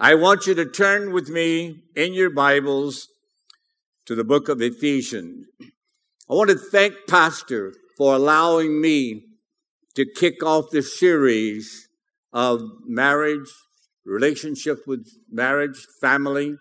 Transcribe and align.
I 0.00 0.14
want 0.14 0.46
you 0.46 0.54
to 0.54 0.64
turn 0.64 1.12
with 1.12 1.28
me 1.28 1.82
in 1.96 2.14
your 2.14 2.30
Bibles 2.30 3.08
to 4.06 4.14
the 4.14 4.22
book 4.22 4.48
of 4.48 4.62
Ephesians. 4.62 5.44
I 5.60 6.34
want 6.34 6.50
to 6.50 6.56
thank 6.56 6.94
Pastor 7.08 7.72
for 7.96 8.14
allowing 8.14 8.80
me 8.80 9.24
to 9.96 10.06
kick 10.06 10.40
off 10.44 10.66
this 10.70 10.96
series 10.96 11.88
of 12.32 12.60
marriage, 12.86 13.50
relationship 14.06 14.78
with 14.86 15.04
marriage, 15.28 15.84
family. 16.00 16.54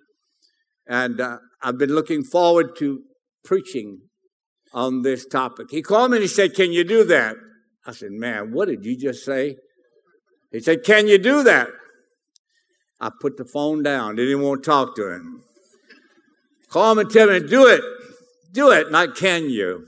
And 0.87 1.21
uh, 1.21 1.37
I've 1.61 1.77
been 1.77 1.93
looking 1.93 2.23
forward 2.23 2.75
to 2.79 3.01
preaching 3.45 3.99
on 4.73 5.03
this 5.03 5.27
topic. 5.27 5.67
He 5.69 5.83
called 5.83 6.09
me 6.09 6.17
and 6.17 6.23
he 6.23 6.27
said, 6.27 6.55
Can 6.55 6.71
you 6.71 6.83
do 6.83 7.03
that? 7.03 7.35
I 7.85 7.91
said, 7.91 8.13
Man, 8.13 8.51
what 8.51 8.67
did 8.67 8.83
you 8.83 8.97
just 8.97 9.23
say? 9.23 9.57
He 10.51 10.59
said, 10.59 10.83
Can 10.83 11.07
you 11.07 11.19
do 11.19 11.43
that? 11.43 11.67
I 12.99 13.11
put 13.21 13.37
the 13.37 13.45
phone 13.45 13.83
down. 13.83 14.15
Didn't 14.15 14.41
want 14.41 14.63
to 14.63 14.69
talk 14.69 14.95
to 14.95 15.13
him. 15.13 15.43
Call 16.69 16.93
him 16.93 16.99
and 16.99 17.09
tell 17.09 17.27
me, 17.27 17.39
Do 17.39 17.67
it. 17.67 17.81
Do 18.51 18.71
it, 18.71 18.91
not 18.91 19.15
can 19.15 19.49
you. 19.49 19.87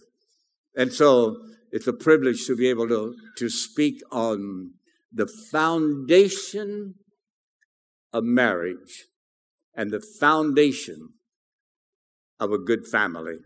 And 0.76 0.94
so 0.94 1.38
it's 1.72 1.88
a 1.88 1.94
privilege 1.94 2.46
to 2.48 2.56
be 2.56 2.70
able 2.70 2.88
to, 2.88 3.16
to 3.38 3.50
speak 3.50 4.02
on 4.12 4.74
the 5.12 5.28
foundation 5.52 6.96
of 8.14 8.24
marriage 8.24 9.06
and 9.76 9.92
the 9.92 10.02
foundation 10.20 11.10
of 12.40 12.52
a 12.52 12.58
good 12.58 12.86
family. 12.88 13.38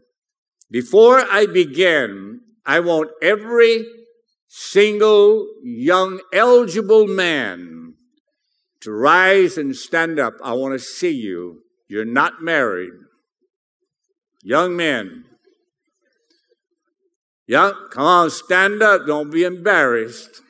Before 0.69 1.19
I 1.19 1.45
begin, 1.45 2.41
I 2.65 2.79
want 2.79 3.11
every 3.21 3.85
single 4.47 5.47
young 5.63 6.21
eligible 6.33 7.07
man 7.07 7.82
to 8.83 8.91
rise 8.91 9.57
and 9.57 9.75
stand 9.75 10.19
up. 10.19 10.33
I 10.43 10.53
want 10.53 10.73
to 10.73 10.79
see 10.79 11.11
you. 11.11 11.61
You're 11.87 12.05
not 12.05 12.41
married. 12.41 12.91
Young 14.43 14.75
men. 14.75 15.23
Young, 17.47 17.73
come 17.91 18.03
on, 18.03 18.29
stand 18.29 18.81
up. 18.81 19.05
Don't 19.07 19.31
be 19.31 19.43
embarrassed. 19.43 20.41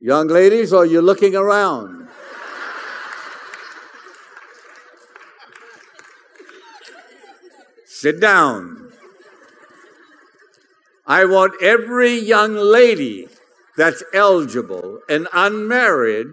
Young 0.00 0.28
ladies, 0.28 0.72
are 0.72 0.86
you 0.86 1.00
looking 1.00 1.34
around? 1.34 2.08
Sit 7.86 8.20
down. 8.20 8.92
I 11.06 11.24
want 11.24 11.54
every 11.62 12.18
young 12.18 12.54
lady 12.54 13.28
that's 13.78 14.02
eligible 14.12 14.98
and 15.08 15.28
unmarried, 15.32 16.26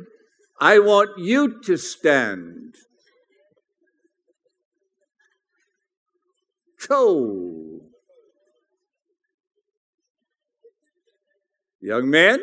I 0.59 0.79
want 0.79 1.11
you 1.19 1.61
to 1.61 1.77
stand. 1.77 2.73
Go. 6.87 7.81
Young 11.79 12.09
men, 12.09 12.39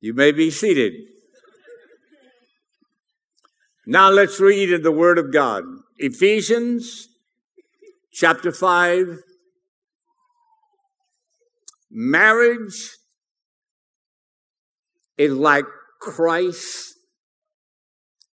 you 0.00 0.14
may 0.14 0.32
be 0.32 0.50
seated. 0.50 0.94
Now 3.86 4.08
let's 4.08 4.40
read 4.40 4.72
in 4.72 4.82
the 4.82 4.90
Word 4.90 5.18
of 5.18 5.30
God. 5.30 5.64
Ephesians 5.98 7.08
chapter 8.10 8.50
5. 8.50 9.18
Marriage 11.98 12.90
is 15.16 15.32
like 15.32 15.64
Christ 15.98 16.94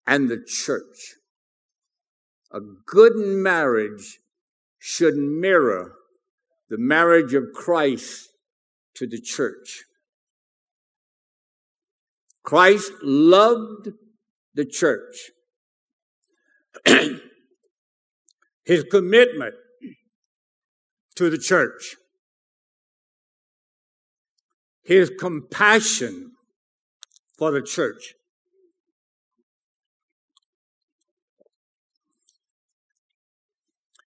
and 0.08 0.28
the 0.30 0.44
church. 0.44 1.14
A 2.52 2.60
good 2.88 3.14
marriage 3.16 4.18
should 4.80 5.14
mirror 5.16 5.94
the 6.72 6.80
marriage 6.80 7.36
of 7.36 7.54
Christ 7.54 8.30
to 8.96 9.06
the 9.06 9.22
church. 9.22 9.84
Christ 12.42 12.92
loved 13.04 13.90
the 14.56 14.66
church. 14.66 15.30
his 18.66 18.86
commitment 18.90 19.54
to 21.16 21.30
the 21.30 21.38
church, 21.38 21.96
his 24.84 25.12
compassion 25.20 26.32
for 27.38 27.52
the 27.52 27.62
church. 27.62 28.14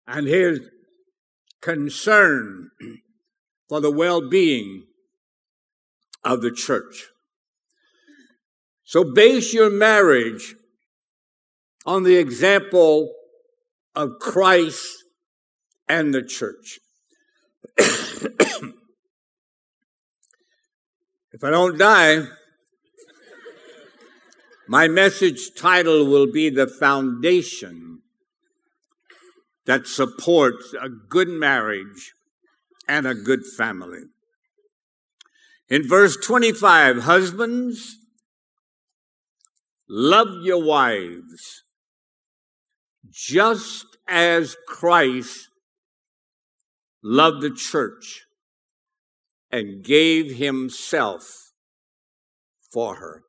And 0.06 0.26
his 0.26 0.60
concern 1.60 2.70
for 3.68 3.80
the 3.80 3.90
well 3.90 4.28
being 4.28 4.84
of 6.24 6.42
the 6.42 6.50
church. 6.50 7.06
So 8.82 9.04
base 9.04 9.54
your 9.54 9.70
marriage 9.70 10.56
on 11.86 12.02
the 12.02 12.16
example 12.16 13.14
of 13.94 14.18
Christ 14.20 15.04
and 15.88 16.12
the 16.12 16.22
church. 16.22 16.80
if 21.40 21.44
I 21.44 21.50
don't 21.52 21.78
die, 21.78 22.18
my 24.68 24.88
message 24.88 25.54
title 25.56 26.04
will 26.04 26.30
be 26.30 26.50
The 26.50 26.66
Foundation 26.66 28.02
that 29.64 29.86
supports 29.86 30.74
a 30.78 30.90
good 30.90 31.28
marriage 31.28 32.12
and 32.86 33.06
a 33.06 33.14
good 33.14 33.40
family. 33.56 34.02
In 35.70 35.88
verse 35.88 36.18
25, 36.18 37.04
husbands, 37.04 37.96
love 39.88 40.42
your 40.42 40.62
wives 40.62 41.62
just 43.10 43.86
as 44.06 44.58
Christ 44.68 45.48
loved 47.02 47.40
the 47.40 47.50
church 47.50 48.26
and 49.50 49.84
gave 49.84 50.36
himself 50.36 51.52
for 52.72 52.96
her. 52.96 53.22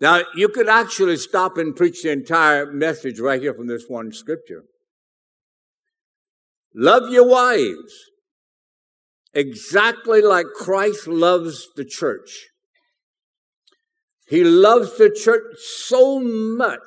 Now, 0.00 0.22
you 0.34 0.48
could 0.48 0.68
actually 0.68 1.16
stop 1.16 1.56
and 1.56 1.74
preach 1.74 2.02
the 2.02 2.10
entire 2.10 2.70
message 2.70 3.18
right 3.18 3.40
here 3.40 3.54
from 3.54 3.66
this 3.66 3.84
one 3.88 4.12
scripture. 4.12 4.64
Love 6.74 7.10
your 7.10 7.26
wives 7.26 8.10
exactly 9.32 10.20
like 10.20 10.46
Christ 10.54 11.06
loves 11.06 11.68
the 11.76 11.84
church. 11.84 12.48
He 14.28 14.44
loves 14.44 14.98
the 14.98 15.08
church 15.08 15.56
so 15.58 16.20
much 16.20 16.80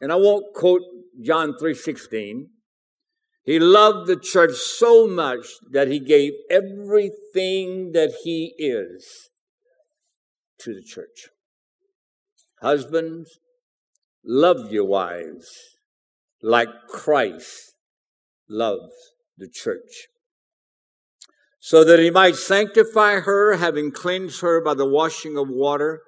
and 0.00 0.12
I 0.12 0.16
won't 0.16 0.54
quote 0.54 0.82
John 1.22 1.54
3:16. 1.54 2.50
He 3.46 3.60
loved 3.60 4.08
the 4.08 4.16
church 4.16 4.56
so 4.56 5.06
much 5.06 5.46
that 5.70 5.86
he 5.86 6.00
gave 6.00 6.32
everything 6.50 7.92
that 7.92 8.12
he 8.24 8.52
is 8.58 9.30
to 10.58 10.74
the 10.74 10.82
church. 10.82 11.28
Husbands, 12.60 13.38
love 14.24 14.72
your 14.72 14.84
wives 14.84 15.46
like 16.42 16.68
Christ 16.88 17.76
loves 18.50 18.92
the 19.38 19.48
church, 19.48 20.08
so 21.60 21.84
that 21.84 22.00
he 22.00 22.10
might 22.10 22.34
sanctify 22.34 23.20
her, 23.20 23.56
having 23.56 23.92
cleansed 23.92 24.40
her 24.40 24.60
by 24.60 24.74
the 24.74 24.88
washing 24.88 25.38
of 25.38 25.48
water 25.48 26.00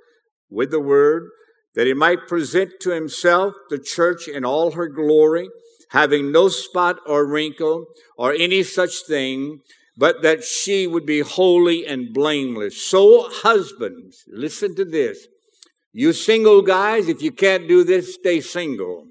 with 0.51 0.73
the 0.73 0.81
word, 0.81 1.29
that 1.77 1.87
he 1.87 1.95
might 1.95 2.27
present 2.27 2.73
to 2.81 2.91
himself 2.91 3.55
the 3.71 3.79
church 3.79 4.27
in 4.27 4.45
all 4.45 4.73
her 4.73 4.89
glory, 4.89 5.49
having 5.91 6.31
no 6.33 6.49
spot 6.49 6.99
or 7.07 7.27
wrinkle 7.27 7.87
or 8.17 8.33
any 8.33 8.63
such 8.63 9.07
thing, 9.07 9.61
but 9.97 10.23
that 10.23 10.45
she 10.45 10.87
would 10.87 11.05
be 11.05 11.21
holy 11.21 11.87
and 11.87 12.15
blameless. 12.15 12.81
So, 12.81 13.29
husbands, 13.29 14.25
listen 14.29 14.75
to 14.77 14.85
this. 14.85 15.27
You 15.93 16.13
single 16.13 16.63
guys, 16.63 17.09
if 17.09 17.23
you 17.23 17.33
can't 17.33 17.67
do 17.67 17.83
this, 17.83 18.15
stay 18.15 18.41
single. 18.41 19.07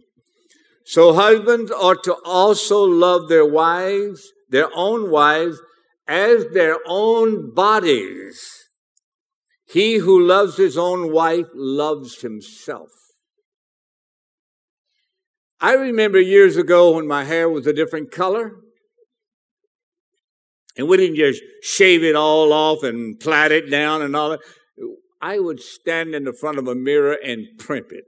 So, 0.86 1.14
husbands 1.14 1.72
ought 1.72 2.04
to 2.06 2.16
also 2.24 2.84
love 2.84 3.28
their 3.28 3.46
wives, 3.46 4.32
their 4.50 4.70
own 4.74 5.12
wives, 5.12 5.60
as 6.08 6.46
their 6.54 6.78
own 6.88 7.54
bodies. 7.54 8.40
He 9.66 9.96
who 9.96 10.26
loves 10.26 10.56
his 10.56 10.78
own 10.78 11.12
wife 11.12 11.48
loves 11.54 12.22
himself. 12.22 12.90
I 15.60 15.74
remember 15.74 16.20
years 16.20 16.56
ago 16.56 16.96
when 16.96 17.08
my 17.08 17.24
hair 17.24 17.50
was 17.50 17.66
a 17.66 17.74
different 17.74 18.12
color. 18.12 18.52
And 20.78 20.88
we 20.88 20.98
didn't 20.98 21.16
just 21.16 21.42
shave 21.64 22.04
it 22.04 22.16
all 22.16 22.54
off 22.54 22.84
and 22.84 23.20
plait 23.20 23.52
it 23.52 23.70
down 23.70 24.04
and 24.04 24.16
all 24.16 24.30
that. 24.30 24.40
I 25.20 25.40
would 25.40 25.60
stand 25.60 26.14
in 26.14 26.24
the 26.24 26.34
front 26.34 26.60
of 26.60 26.68
a 26.68 26.76
mirror 26.76 27.18
and 27.24 27.48
primp 27.58 27.92
it. 27.92 28.06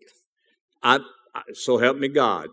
I, 0.83 0.99
I 1.33 1.41
so 1.53 1.79
help 1.79 1.97
me 1.97 2.07
God. 2.07 2.49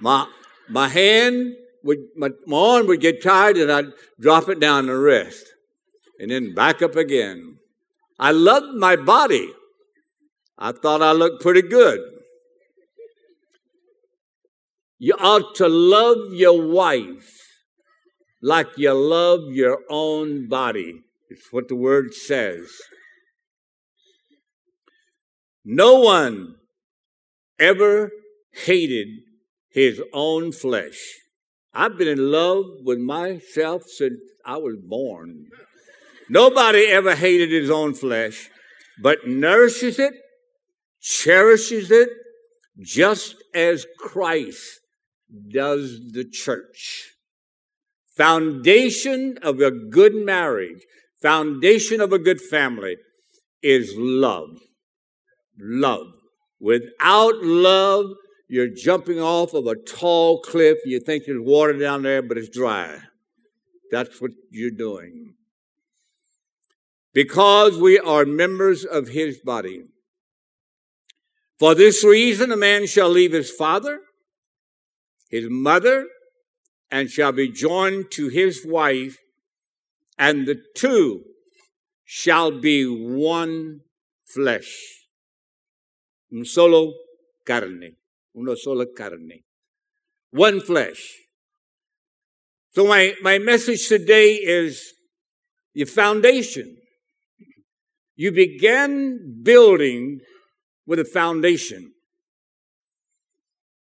My 0.00 0.26
my 0.68 0.88
hand 0.88 1.54
would 1.84 1.98
my, 2.16 2.30
my 2.46 2.56
arm 2.56 2.88
would 2.88 3.00
get 3.00 3.22
tired 3.22 3.56
and 3.56 3.70
I'd 3.70 3.92
drop 4.18 4.48
it 4.48 4.58
down 4.58 4.88
and 4.88 5.02
rest. 5.02 5.46
And 6.18 6.32
then 6.32 6.52
back 6.52 6.82
up 6.82 6.96
again. 6.96 7.56
I 8.18 8.32
loved 8.32 8.76
my 8.76 8.96
body. 8.96 9.52
I 10.58 10.72
thought 10.72 11.00
I 11.00 11.12
looked 11.12 11.40
pretty 11.40 11.62
good. 11.62 12.00
You 15.02 15.14
ought 15.14 15.54
to 15.54 15.66
love 15.66 16.34
your 16.34 16.60
wife 16.60 17.40
like 18.42 18.66
you 18.76 18.92
love 18.92 19.44
your 19.50 19.78
own 19.88 20.46
body. 20.46 21.00
It's 21.30 21.50
what 21.50 21.68
the 21.68 21.74
word 21.74 22.12
says. 22.12 22.70
No 25.64 26.00
one 26.00 26.56
ever 27.58 28.10
hated 28.52 29.08
his 29.70 30.02
own 30.12 30.52
flesh. 30.52 30.98
I've 31.72 31.96
been 31.96 32.08
in 32.08 32.30
love 32.30 32.66
with 32.84 32.98
myself 32.98 33.84
since 33.84 34.20
I 34.44 34.58
was 34.58 34.76
born. 34.86 35.46
Nobody 36.28 36.84
ever 36.88 37.14
hated 37.14 37.50
his 37.50 37.70
own 37.70 37.94
flesh, 37.94 38.50
but 39.02 39.26
nourishes 39.26 39.98
it, 39.98 40.12
cherishes 41.00 41.90
it, 41.90 42.10
just 42.82 43.36
as 43.54 43.86
Christ 43.98 44.79
does 45.48 46.12
the 46.12 46.24
church. 46.24 47.12
Foundation 48.16 49.38
of 49.42 49.60
a 49.60 49.70
good 49.70 50.14
marriage, 50.14 50.82
foundation 51.22 52.00
of 52.00 52.12
a 52.12 52.18
good 52.18 52.40
family 52.40 52.96
is 53.62 53.94
love 53.96 54.60
love. 55.60 56.14
Without 56.58 57.42
love, 57.42 58.06
you're 58.48 58.68
jumping 58.68 59.20
off 59.20 59.54
of 59.54 59.66
a 59.66 59.76
tall 59.76 60.40
cliff. 60.40 60.78
You 60.84 61.00
think 61.00 61.24
there's 61.24 61.40
water 61.40 61.72
down 61.72 62.02
there, 62.02 62.22
but 62.22 62.36
it's 62.36 62.48
dry. 62.48 62.98
That's 63.90 64.20
what 64.20 64.32
you're 64.50 64.70
doing. 64.70 65.34
Because 67.12 67.78
we 67.78 67.98
are 67.98 68.24
members 68.24 68.84
of 68.84 69.08
his 69.08 69.38
body. 69.38 69.84
For 71.58 71.74
this 71.74 72.04
reason, 72.04 72.52
a 72.52 72.56
man 72.56 72.86
shall 72.86 73.08
leave 73.08 73.32
his 73.32 73.50
father, 73.50 74.00
his 75.30 75.46
mother, 75.48 76.06
and 76.90 77.10
shall 77.10 77.32
be 77.32 77.48
joined 77.48 78.10
to 78.12 78.28
his 78.28 78.66
wife, 78.66 79.16
and 80.18 80.46
the 80.46 80.60
two 80.74 81.22
shall 82.04 82.50
be 82.50 82.84
one 82.84 83.80
flesh 84.26 85.00
un 86.32 86.44
solo 86.44 86.94
carne, 87.44 87.96
una 88.36 88.56
sola 88.56 88.86
carne, 88.86 89.44
one 90.30 90.60
flesh. 90.60 91.16
So 92.72 92.86
my, 92.86 93.14
my 93.22 93.38
message 93.38 93.88
today 93.88 94.34
is 94.34 94.94
your 95.74 95.88
foundation. 95.88 96.76
You 98.14 98.32
began 98.32 99.40
building 99.42 100.20
with 100.86 101.00
a 101.00 101.04
foundation. 101.04 101.92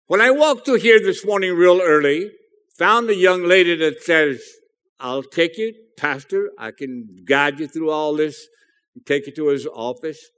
When 0.07 0.21
I 0.21 0.29
walked 0.29 0.65
through 0.65 0.81
here 0.81 0.99
this 0.99 1.25
morning 1.25 1.55
real 1.55 1.81
early, 1.81 2.29
found 2.77 3.09
a 3.09 3.15
young 3.15 3.41
lady 3.43 3.75
that 3.77 4.03
says, 4.03 4.39
I'll 4.99 5.23
take 5.23 5.57
you, 5.57 5.73
Pastor. 5.97 6.51
I 6.59 6.69
can 6.69 7.23
guide 7.25 7.59
you 7.59 7.67
through 7.67 7.89
all 7.89 8.15
this 8.15 8.47
and 8.93 9.03
take 9.03 9.25
you 9.25 9.33
to 9.33 9.47
his 9.47 9.65
office. 9.65 10.29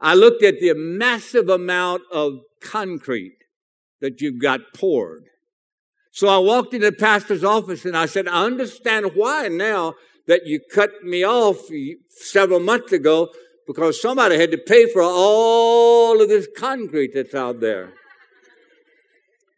I 0.00 0.14
looked 0.14 0.44
at 0.44 0.60
the 0.60 0.74
massive 0.76 1.48
amount 1.48 2.02
of 2.12 2.34
concrete 2.62 3.38
that 4.00 4.20
you've 4.20 4.40
got 4.40 4.60
poured. 4.76 5.24
So 6.12 6.28
I 6.28 6.38
walked 6.38 6.72
into 6.72 6.92
the 6.92 6.96
pastor's 6.96 7.42
office 7.42 7.84
and 7.84 7.96
I 7.96 8.06
said, 8.06 8.28
I 8.28 8.44
understand 8.44 9.16
why 9.16 9.48
now 9.48 9.94
that 10.28 10.46
you 10.46 10.60
cut 10.72 11.02
me 11.02 11.24
off 11.24 11.56
several 12.10 12.60
months 12.60 12.92
ago 12.92 13.30
because 13.66 14.00
somebody 14.00 14.38
had 14.38 14.52
to 14.52 14.58
pay 14.58 14.86
for 14.86 15.02
all 15.02 16.22
of 16.22 16.28
this 16.28 16.46
concrete 16.56 17.10
that's 17.12 17.34
out 17.34 17.58
there. 17.58 17.94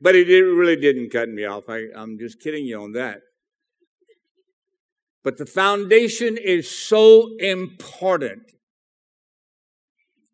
But 0.00 0.14
it 0.14 0.26
really 0.26 0.76
didn't 0.76 1.10
cut 1.10 1.28
me 1.28 1.44
off. 1.44 1.64
I, 1.68 1.84
I'm 1.94 2.18
just 2.18 2.40
kidding 2.40 2.66
you 2.66 2.82
on 2.82 2.92
that. 2.92 3.20
But 5.24 5.38
the 5.38 5.46
foundation 5.46 6.36
is 6.36 6.70
so 6.70 7.36
important. 7.38 8.42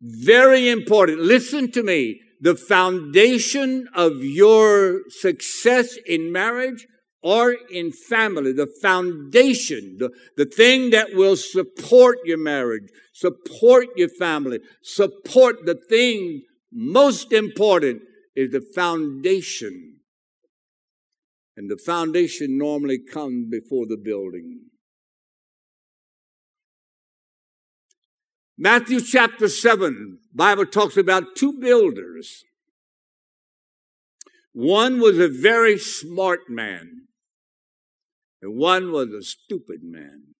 Very 0.00 0.68
important. 0.68 1.20
Listen 1.20 1.70
to 1.72 1.82
me. 1.82 2.20
The 2.40 2.56
foundation 2.56 3.88
of 3.94 4.24
your 4.24 5.02
success 5.08 5.96
in 6.06 6.32
marriage 6.32 6.88
or 7.22 7.54
in 7.70 7.92
family, 7.92 8.52
the 8.52 8.66
foundation, 8.82 9.96
the, 9.98 10.10
the 10.36 10.44
thing 10.44 10.90
that 10.90 11.14
will 11.14 11.36
support 11.36 12.18
your 12.24 12.38
marriage, 12.38 12.90
support 13.14 13.86
your 13.96 14.08
family, 14.08 14.58
support 14.82 15.64
the 15.64 15.80
thing 15.88 16.42
most 16.72 17.32
important 17.32 18.02
is 18.34 18.50
the 18.50 18.64
foundation. 18.74 19.96
And 21.56 21.70
the 21.70 21.76
foundation 21.76 22.56
normally 22.56 22.98
comes 22.98 23.48
before 23.50 23.86
the 23.86 23.98
building. 24.02 24.60
Matthew 28.56 29.00
chapter 29.00 29.48
7, 29.48 30.18
Bible 30.32 30.66
talks 30.66 30.96
about 30.96 31.36
two 31.36 31.58
builders. 31.58 32.44
One 34.52 35.00
was 35.00 35.18
a 35.18 35.28
very 35.28 35.78
smart 35.78 36.48
man, 36.48 37.08
and 38.40 38.56
one 38.56 38.92
was 38.92 39.08
a 39.08 39.22
stupid 39.22 39.80
man. 39.82 40.34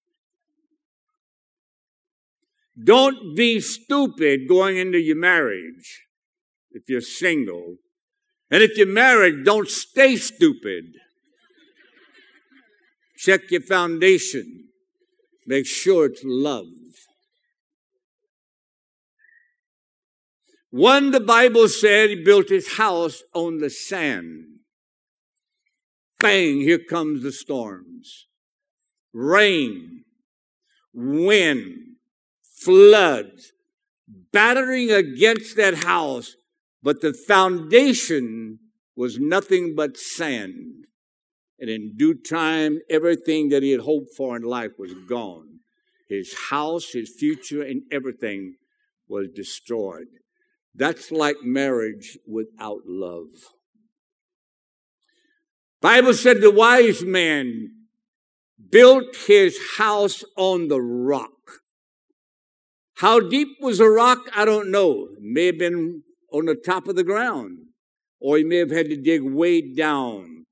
Don't 2.82 3.34
be 3.34 3.60
stupid 3.60 4.48
going 4.48 4.76
into 4.76 4.98
your 4.98 5.16
marriage 5.16 6.06
if 6.70 6.88
you're 6.88 7.00
single. 7.00 7.76
And 8.52 8.62
if 8.62 8.76
you're 8.76 8.86
married, 8.86 9.44
don't 9.44 9.68
stay 9.68 10.16
stupid. 10.16 10.84
Check 13.16 13.50
your 13.50 13.62
foundation. 13.62 14.68
Make 15.46 15.66
sure 15.66 16.04
it's 16.04 16.20
love. 16.22 16.66
One, 20.70 21.12
the 21.12 21.20
Bible 21.20 21.66
said, 21.66 22.10
he 22.10 22.22
built 22.22 22.50
his 22.50 22.74
house 22.74 23.22
on 23.34 23.58
the 23.58 23.70
sand. 23.70 24.44
Bang, 26.20 26.60
here 26.60 26.78
comes 26.78 27.22
the 27.22 27.32
storms. 27.32 28.26
Rain, 29.14 30.04
wind, 30.92 31.96
floods, 32.42 33.52
battering 34.30 34.90
against 34.90 35.56
that 35.56 35.84
house, 35.84 36.36
but 36.82 37.00
the 37.00 37.12
foundation 37.12 38.58
was 38.96 39.18
nothing 39.18 39.74
but 39.74 39.96
sand. 39.96 40.86
And 41.58 41.70
in 41.70 41.94
due 41.96 42.14
time, 42.14 42.80
everything 42.90 43.50
that 43.50 43.62
he 43.62 43.70
had 43.70 43.82
hoped 43.82 44.14
for 44.16 44.36
in 44.36 44.42
life 44.42 44.72
was 44.78 44.94
gone. 45.08 45.60
His 46.08 46.34
house, 46.50 46.90
his 46.92 47.14
future, 47.16 47.62
and 47.62 47.82
everything 47.92 48.56
was 49.08 49.28
destroyed. 49.34 50.08
That's 50.74 51.12
like 51.12 51.36
marriage 51.42 52.18
without 52.26 52.80
love. 52.86 53.28
Bible 55.80 56.14
said 56.14 56.40
the 56.40 56.50
wise 56.50 57.02
man 57.04 57.70
built 58.70 59.16
his 59.26 59.58
house 59.78 60.24
on 60.36 60.68
the 60.68 60.80
rock. 60.80 61.30
How 62.96 63.20
deep 63.20 63.48
was 63.60 63.78
the 63.78 63.88
rock? 63.88 64.20
I 64.34 64.44
don't 64.44 64.70
know. 64.70 65.08
It 65.16 65.22
may 65.22 65.46
have 65.46 65.58
been 65.58 66.02
on 66.32 66.46
the 66.46 66.54
top 66.54 66.88
of 66.88 66.96
the 66.96 67.04
ground, 67.04 67.58
or 68.20 68.36
he 68.36 68.44
may 68.44 68.56
have 68.56 68.70
had 68.70 68.88
to 68.88 68.96
dig 68.96 69.22
way 69.22 69.60
down. 69.74 70.46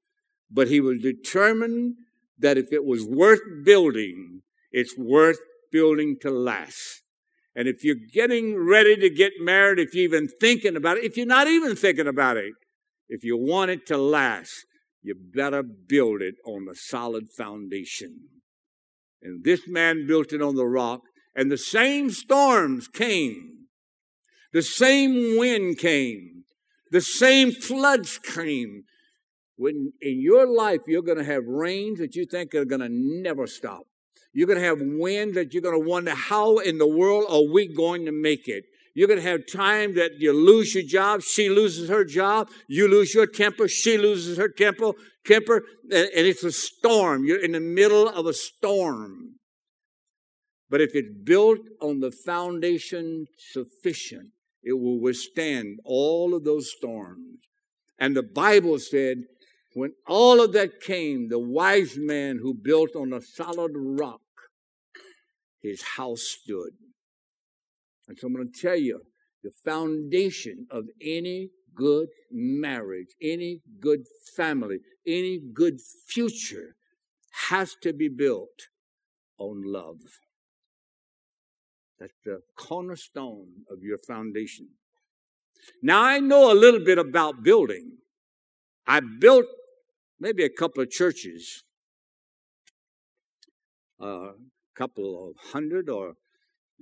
But 0.50 0.68
he 0.68 0.80
was 0.80 1.00
determined 1.00 1.94
that 2.38 2.58
if 2.58 2.72
it 2.72 2.84
was 2.84 3.04
worth 3.04 3.40
building, 3.64 4.42
it's 4.72 4.96
worth 4.99 5.38
building 5.70 6.16
to 6.22 6.30
last. 6.30 7.02
And 7.54 7.68
if 7.68 7.84
you're 7.84 7.96
getting 8.12 8.56
ready 8.56 8.96
to 8.96 9.10
get 9.10 9.32
married, 9.40 9.78
if 9.78 9.94
you're 9.94 10.04
even 10.04 10.28
thinking 10.40 10.76
about 10.76 10.99
it, 10.99 11.04
if 11.04 11.16
you're 11.16 11.26
not 11.26 11.49
even 11.49 11.76
thinking 11.76 12.06
about 12.06 12.37
it, 12.37 12.52
if 13.08 13.25
you 13.25 13.37
want 13.37 13.70
it 13.70 13.87
to 13.87 13.99
last, 13.99 14.66
you 15.02 15.14
better 15.14 15.62
build 15.62 16.22
it 16.22 16.37
on 16.46 16.68
a 16.70 16.75
solid 16.75 17.28
foundation. 17.37 18.28
And 19.22 19.44
this 19.44 19.66
man 19.66 20.06
built 20.06 20.32
it 20.32 20.40
on 20.40 20.54
the 20.54 20.66
rock, 20.66 21.02
and 21.34 21.50
the 21.50 21.58
same 21.58 22.10
storms 22.10 22.88
came. 22.88 23.60
The 24.52 24.62
same 24.62 25.38
wind 25.38 25.78
came. 25.78 26.45
The 26.90 27.00
same 27.00 27.52
floods 27.52 28.19
came. 28.19 28.85
when 29.61 29.92
in 30.00 30.21
your 30.23 30.47
life 30.47 30.80
you're 30.87 31.02
going 31.02 31.19
to 31.19 31.25
have 31.25 31.45
rains 31.47 31.99
that 31.99 32.16
you 32.16 32.25
think 32.25 32.54
are 32.54 32.64
going 32.64 32.80
to 32.80 32.88
never 32.90 33.47
stop. 33.47 33.83
You're 34.33 34.47
going 34.47 34.59
to 34.59 34.64
have 34.64 34.78
winds 34.80 35.35
that 35.35 35.52
you're 35.52 35.62
going 35.62 35.78
to 35.78 35.88
wonder 35.88 36.14
how 36.14 36.59
in 36.59 36.78
the 36.78 36.88
world 36.88 37.26
are 37.28 37.52
we 37.52 37.69
going 37.69 38.07
to 38.07 38.12
make 38.12 38.49
it. 38.49 38.64
You're 38.95 39.07
going 39.07 39.21
to 39.21 39.28
have 39.28 39.42
time 39.52 39.95
that 39.97 40.12
you 40.19 40.33
lose 40.33 40.75
your 40.75 40.85
job, 40.85 41.21
she 41.21 41.50
loses 41.50 41.90
her 41.90 42.04
job, 42.04 42.49
you 42.69 42.88
lose 42.88 43.14
your 43.14 43.26
temper, 43.26 43.69
she 43.69 43.99
loses 43.99 44.38
her 44.38 44.49
temper, 44.49 44.92
temper, 45.26 45.62
and 45.90 46.09
it's 46.14 46.42
a 46.42 46.50
storm. 46.50 47.25
You're 47.25 47.45
in 47.45 47.52
the 47.52 47.61
middle 47.61 48.09
of 48.09 48.26
a 48.26 48.33
storm. 48.33 49.35
But 50.71 50.80
if 50.80 50.95
it's 50.95 51.11
built 51.23 51.61
on 51.83 52.00
the 52.00 52.11
foundation 52.11 53.26
sufficient, 53.37 54.30
it 54.62 54.75
will 54.75 55.00
withstand 55.00 55.81
all 55.85 56.35
of 56.35 56.45
those 56.45 56.71
storms. 56.71 57.38
And 57.99 58.17
the 58.17 58.23
Bible 58.23 58.79
said, 58.79 59.25
when 59.75 59.93
all 60.07 60.43
of 60.43 60.52
that 60.52 60.81
came, 60.81 61.29
the 61.29 61.38
wise 61.38 61.97
man 61.97 62.38
who 62.43 62.55
built 62.55 62.97
on 62.97 63.12
a 63.12 63.21
solid 63.21 63.73
rock, 63.75 64.21
his 65.62 65.83
house 65.97 66.23
stood. 66.23 66.73
And 68.09 68.19
so 68.19 68.26
I'm 68.26 68.35
going 68.35 68.50
to 68.50 68.61
tell 68.61 68.76
you 68.76 69.02
the 69.45 69.52
foundation 69.64 70.67
of 70.71 70.87
any 71.00 71.50
good 71.75 72.09
marriage, 72.31 73.14
any 73.23 73.61
good 73.81 74.07
family, 74.37 74.79
any 75.07 75.38
good 75.38 75.81
future 76.09 76.75
has 77.49 77.76
to 77.83 77.93
be 77.93 78.09
built 78.09 78.69
on 79.38 79.62
love. 79.64 80.00
That's 82.00 82.14
the 82.25 82.40
cornerstone 82.57 83.49
of 83.71 83.83
your 83.83 83.99
foundation. 83.99 84.69
Now, 85.83 86.02
I 86.02 86.19
know 86.19 86.50
a 86.50 86.54
little 86.54 86.80
bit 86.80 86.99
about 86.99 87.42
building. 87.42 87.99
I 88.87 89.00
built 89.00 89.45
maybe 90.19 90.42
a 90.42 90.49
couple 90.49 90.83
of 90.83 90.90
churches, 90.90 91.62
a 94.00 94.04
uh, 94.04 94.33
couple 94.75 95.28
of 95.28 95.50
hundred 95.52 95.90
or 95.90 96.14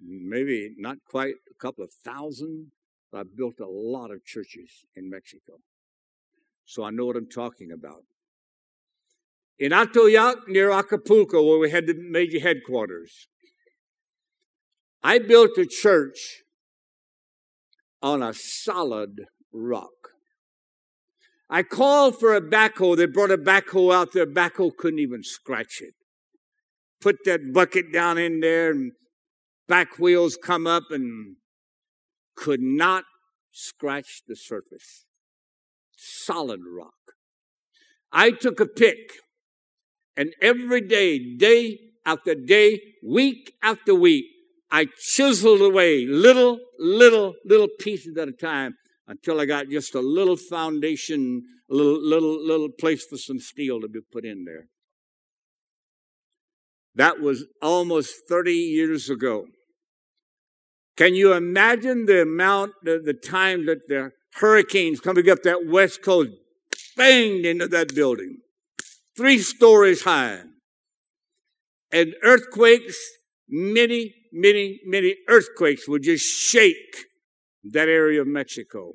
maybe 0.01 0.75
not 0.79 0.99
quite 1.11 1.35
a 1.51 1.55
couple 1.61 1.83
of 1.83 1.91
thousand. 2.05 2.71
I 3.13 3.23
built 3.23 3.59
a 3.59 3.67
lot 3.67 4.13
of 4.13 4.25
churches 4.25 4.85
in 4.95 5.11
Mexico. 5.11 5.55
So 6.65 6.85
I 6.85 6.91
know 6.91 7.07
what 7.07 7.17
I'm 7.17 7.29
talking 7.29 7.73
about. 7.73 8.05
In 9.59 9.73
Atoyac, 9.73 10.47
near 10.47 10.71
Acapulco, 10.71 11.43
where 11.43 11.59
we 11.59 11.71
had 11.71 11.87
the 11.87 11.95
major 11.95 12.39
headquarters, 12.39 13.27
I 15.03 15.19
built 15.19 15.57
a 15.59 15.67
church 15.67 16.43
on 18.03 18.23
a 18.23 18.33
solid 18.35 19.27
rock. 19.53 19.91
I 21.51 21.63
called 21.63 22.19
for 22.19 22.35
a 22.35 22.41
backhoe. 22.41 22.97
They 22.97 23.07
brought 23.07 23.31
a 23.31 23.39
backhoe 23.39 23.95
out 23.95 24.13
there. 24.13 24.27
Backhoe 24.27 24.77
couldn't 24.77 24.99
even 24.99 25.23
scratch 25.23 25.81
it. 25.81 25.95
Put 27.01 27.17
that 27.25 27.53
bucket 27.53 27.93
down 27.93 28.19
in 28.19 28.41
there 28.41 28.71
and 28.71 28.93
back 29.67 29.99
wheels 29.99 30.37
come 30.37 30.67
up 30.67 30.85
and 30.91 31.37
could 32.37 32.61
not 32.61 33.05
scratch 33.53 34.23
the 34.27 34.37
surface. 34.37 35.05
Solid 35.97 36.61
rock. 36.69 36.93
I 38.13 38.31
took 38.31 38.61
a 38.61 38.67
pick 38.67 39.13
and 40.17 40.35
every 40.43 40.81
day, 40.81 41.37
day 41.37 41.79
after 42.05 42.35
day, 42.35 42.81
week 43.07 43.55
after 43.63 43.95
week, 43.95 44.25
I 44.71 44.87
chiseled 44.99 45.63
away 45.63 46.07
little, 46.07 46.59
little, 46.79 47.35
little 47.45 47.69
pieces 47.81 48.17
at 48.19 48.29
a 48.29 48.33
time 48.33 48.75
until 49.07 49.41
I 49.41 49.47
got 49.47 49.69
just 49.69 49.95
a 49.95 50.01
little 50.01 50.37
foundation, 50.37 51.43
a 51.71 51.75
little, 51.75 52.01
little, 52.01 52.47
little 52.47 52.69
place 52.69 53.07
for 53.07 53.17
some 53.17 53.39
steel 53.39 53.81
to 53.81 53.89
be 53.89 54.01
put 54.13 54.25
in 54.25 54.45
there. 54.45 54.67
That 56.95 57.21
was 57.21 57.47
almost 57.63 58.13
30 58.29 58.53
years 58.53 59.09
ago. 59.09 59.47
Can 60.97 61.15
you 61.15 61.33
imagine 61.33 62.07
the 62.07 62.23
amount, 62.23 62.73
the, 62.83 63.01
the 63.03 63.15
time 63.15 63.67
that 63.67 63.87
the 63.87 64.11
hurricanes 64.35 65.01
coming 65.01 65.31
up 65.31 65.45
that 65.45 65.67
west 65.67 66.03
coast 66.03 66.33
banged 66.97 67.47
into 67.47 67.69
that 67.69 67.95
building? 67.95 68.39
Three 69.17 69.39
stories 69.39 70.03
high. 70.03 70.41
And 71.93 72.15
earthquakes, 72.23 72.99
many, 73.49 74.15
many, 74.33 74.81
many 74.85 75.17
earthquakes 75.29 75.89
would 75.89 76.03
just 76.03 76.25
shake 76.25 77.07
that 77.65 77.89
area 77.89 78.21
of 78.21 78.27
Mexico. 78.27 78.93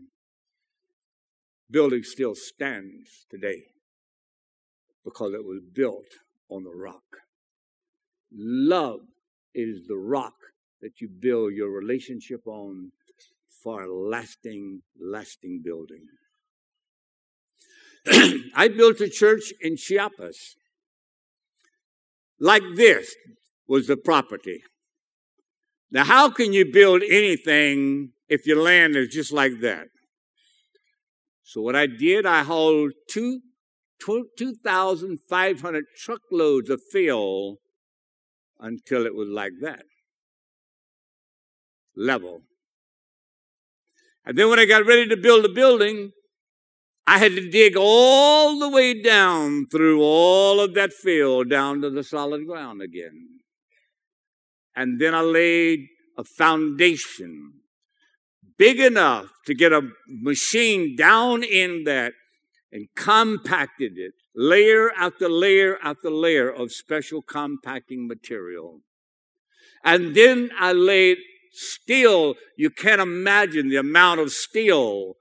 Building 1.70 2.04
still 2.04 2.36
stands 2.36 3.26
today 3.30 3.64
because 5.04 5.34
it 5.34 5.44
was 5.44 5.62
built 5.74 6.06
on 6.50 6.64
the 6.64 6.72
rock. 6.72 7.04
Love 8.32 9.02
is 9.54 9.88
the 9.88 9.98
rock 9.98 10.34
that 10.82 11.02
you 11.02 11.08
build 11.08 11.54
your 11.54 11.70
relationship 11.70 12.46
on 12.46 12.92
for 13.64 13.84
a 13.84 13.94
lasting, 13.94 14.82
lasting 15.00 15.62
building. 15.64 16.08
I 18.56 18.68
built 18.68 19.00
a 19.00 19.10
church 19.10 19.54
in 19.62 19.78
Chiapas. 19.78 20.56
Like 22.40 22.64
this 22.76 23.16
was 23.68 23.88
the 23.88 23.96
property. 23.96 24.64
Now, 25.94 26.06
how 26.06 26.32
can 26.32 26.54
you 26.54 26.66
build 26.66 27.04
anything 27.04 28.14
if 28.28 28.48
your 28.48 28.60
land 28.60 28.96
is 28.96 29.10
just 29.10 29.32
like 29.32 29.60
that? 29.62 29.90
So 31.44 31.62
what 31.62 31.76
I 31.76 31.86
did, 31.86 32.26
I 32.26 32.44
hauled 32.44 32.94
two, 33.08 33.42
2,500 34.02 35.84
truckloads 35.96 36.72
of 36.72 36.82
fill 36.92 37.58
until 38.60 39.06
it 39.06 39.14
was 39.14 39.30
like 39.30 39.52
that 39.62 39.84
level. 41.96 42.42
And 44.26 44.36
then 44.36 44.50
when 44.50 44.58
I 44.58 44.66
got 44.66 44.88
ready 44.88 45.08
to 45.10 45.18
build 45.18 45.46
a 45.46 45.50
building, 45.50 46.12
I 47.06 47.20
had 47.20 47.34
to 47.34 47.52
dig 47.52 47.76
all 47.78 48.58
the 48.58 48.70
way 48.70 49.00
down 49.00 49.68
through 49.68 50.02
all 50.02 50.60
of 50.60 50.74
that 50.74 50.92
fill 50.92 51.44
down 51.44 51.82
to 51.82 51.92
the 51.92 52.04
solid 52.04 52.48
ground 52.48 52.82
again. 52.82 53.43
And 54.76 55.00
then 55.00 55.14
I 55.14 55.22
laid 55.22 55.88
a 56.18 56.24
foundation 56.24 57.54
big 58.58 58.80
enough 58.80 59.28
to 59.46 59.54
get 59.54 59.72
a 59.72 59.90
machine 60.08 60.96
down 60.96 61.44
in 61.44 61.84
that 61.86 62.14
and 62.72 62.88
compacted 62.96 63.94
it 63.98 64.14
layer 64.36 64.92
after 64.98 65.30
layer 65.30 65.78
after 65.84 66.10
layer 66.10 66.50
of 66.50 66.72
special 66.72 67.22
compacting 67.22 68.08
material. 68.08 68.82
And 69.84 70.16
then 70.16 70.50
I 70.60 70.74
laid 70.74 71.18
steel. 71.52 72.36
You 72.58 72.70
can't 72.70 73.02
imagine 73.02 73.70
the 73.70 73.78
amount 73.78 74.22
of 74.22 74.32
steel, 74.32 75.16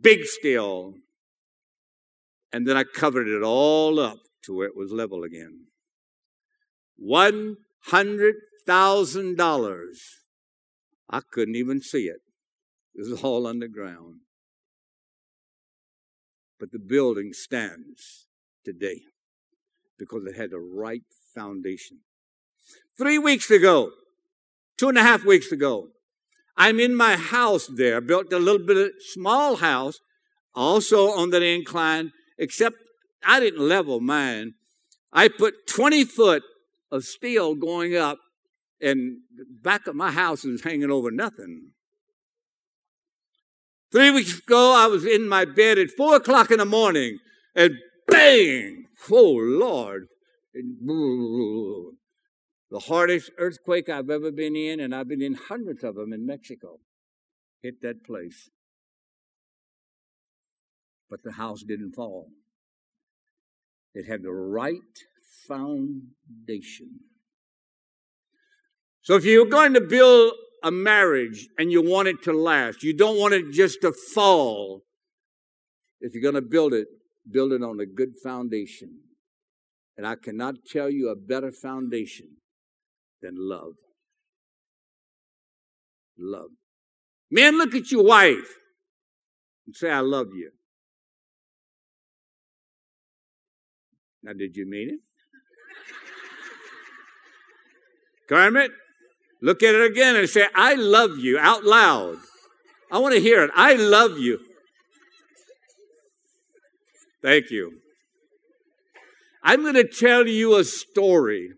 big 0.00 0.24
steel. 0.24 0.94
And 2.52 2.66
then 2.66 2.76
I 2.76 2.84
covered 2.84 3.26
it 3.26 3.42
all 3.42 3.98
up 3.98 4.18
to 4.44 4.54
where 4.54 4.68
it 4.68 4.76
was 4.76 4.92
level 4.92 5.24
again. 5.24 5.66
$100,000. 8.66 9.82
I 11.10 11.20
couldn't 11.20 11.56
even 11.56 11.80
see 11.80 12.04
it. 12.04 12.20
It 12.94 13.08
was 13.08 13.22
all 13.22 13.46
underground. 13.46 14.20
But 16.58 16.72
the 16.72 16.78
building 16.78 17.32
stands 17.32 18.26
today 18.64 19.02
because 19.98 20.24
it 20.24 20.36
had 20.36 20.50
the 20.50 20.60
right 20.60 21.02
foundation. 21.34 21.98
Three 22.96 23.18
weeks 23.18 23.50
ago, 23.50 23.90
two 24.76 24.88
and 24.88 24.98
a 24.98 25.02
half 25.02 25.24
weeks 25.24 25.52
ago. 25.52 25.88
I'm 26.56 26.80
in 26.80 26.94
my 26.94 27.16
house 27.16 27.66
there, 27.66 28.00
built 28.00 28.32
a 28.32 28.38
little 28.38 28.64
bit 28.64 28.76
of 28.76 28.90
small 29.00 29.56
house, 29.56 30.00
also 30.54 31.10
on 31.10 31.30
the 31.30 31.42
incline, 31.42 32.12
except 32.38 32.76
I 33.24 33.40
didn't 33.40 33.66
level 33.66 34.00
mine. 34.00 34.54
I 35.12 35.28
put 35.28 35.66
20 35.66 36.04
foot 36.04 36.42
of 36.90 37.04
steel 37.04 37.54
going 37.54 37.96
up, 37.96 38.18
and 38.82 39.18
back 39.62 39.86
of 39.86 39.94
my 39.94 40.10
house 40.10 40.44
is 40.44 40.62
hanging 40.62 40.90
over 40.90 41.10
nothing. 41.10 41.70
Three 43.92 44.10
weeks 44.10 44.38
ago, 44.38 44.74
I 44.76 44.86
was 44.86 45.04
in 45.04 45.28
my 45.28 45.44
bed 45.44 45.78
at 45.78 45.90
four 45.90 46.16
o'clock 46.16 46.50
in 46.50 46.58
the 46.58 46.64
morning, 46.64 47.18
and 47.54 47.76
bang! 48.08 48.86
Oh, 49.10 49.36
Lord. 49.38 50.08
The 50.54 51.92
hardest 52.78 53.30
earthquake 53.38 53.88
I've 53.88 54.10
ever 54.10 54.32
been 54.32 54.56
in, 54.56 54.80
and 54.80 54.94
I've 54.94 55.08
been 55.08 55.22
in 55.22 55.34
hundreds 55.34 55.84
of 55.84 55.94
them 55.94 56.12
in 56.12 56.26
Mexico, 56.26 56.80
hit 57.62 57.82
that 57.82 58.04
place. 58.04 58.50
But 61.10 61.22
the 61.22 61.32
house 61.32 61.62
didn't 61.62 61.92
fall. 61.92 62.28
It 63.94 64.06
had 64.06 64.22
the 64.22 64.32
right 64.32 64.80
foundation. 65.46 67.00
So 69.02 69.16
if 69.16 69.24
you're 69.24 69.46
going 69.46 69.74
to 69.74 69.80
build 69.80 70.32
a 70.62 70.70
marriage 70.70 71.48
and 71.58 71.72
you 71.72 71.82
want 71.82 72.08
it 72.08 72.22
to 72.22 72.32
last, 72.32 72.82
you 72.82 72.96
don't 72.96 73.18
want 73.18 73.34
it 73.34 73.52
just 73.52 73.80
to 73.82 73.92
fall. 73.92 74.82
If 76.00 76.14
you're 76.14 76.22
going 76.22 76.42
to 76.42 76.48
build 76.48 76.72
it, 76.72 76.86
build 77.28 77.52
it 77.52 77.62
on 77.62 77.80
a 77.80 77.86
good 77.86 78.14
foundation. 78.22 79.00
And 79.96 80.06
I 80.06 80.14
cannot 80.14 80.54
tell 80.70 80.88
you 80.88 81.08
a 81.10 81.16
better 81.16 81.50
foundation 81.50 82.36
than 83.20 83.34
love. 83.36 83.74
Love. 86.18 86.50
Men, 87.30 87.58
look 87.58 87.74
at 87.74 87.90
your 87.90 88.04
wife 88.04 88.58
and 89.66 89.74
say, 89.74 89.90
I 89.90 90.00
love 90.00 90.28
you. 90.34 90.50
Now, 94.22 94.32
did 94.32 94.56
you 94.56 94.68
mean 94.68 94.90
it? 94.90 95.00
Kermit, 98.28 98.70
look 99.42 99.62
at 99.62 99.74
it 99.74 99.90
again 99.90 100.16
and 100.16 100.28
say, 100.28 100.46
I 100.54 100.74
love 100.74 101.18
you 101.18 101.38
out 101.38 101.64
loud. 101.64 102.16
I 102.90 102.98
want 102.98 103.14
to 103.14 103.20
hear 103.20 103.42
it. 103.42 103.50
I 103.54 103.74
love 103.74 104.18
you. 104.18 104.38
Thank 107.22 107.50
you. 107.50 107.72
I'm 109.42 109.62
going 109.62 109.74
to 109.74 109.88
tell 109.88 110.26
you 110.26 110.56
a 110.56 110.64
story 110.64 111.50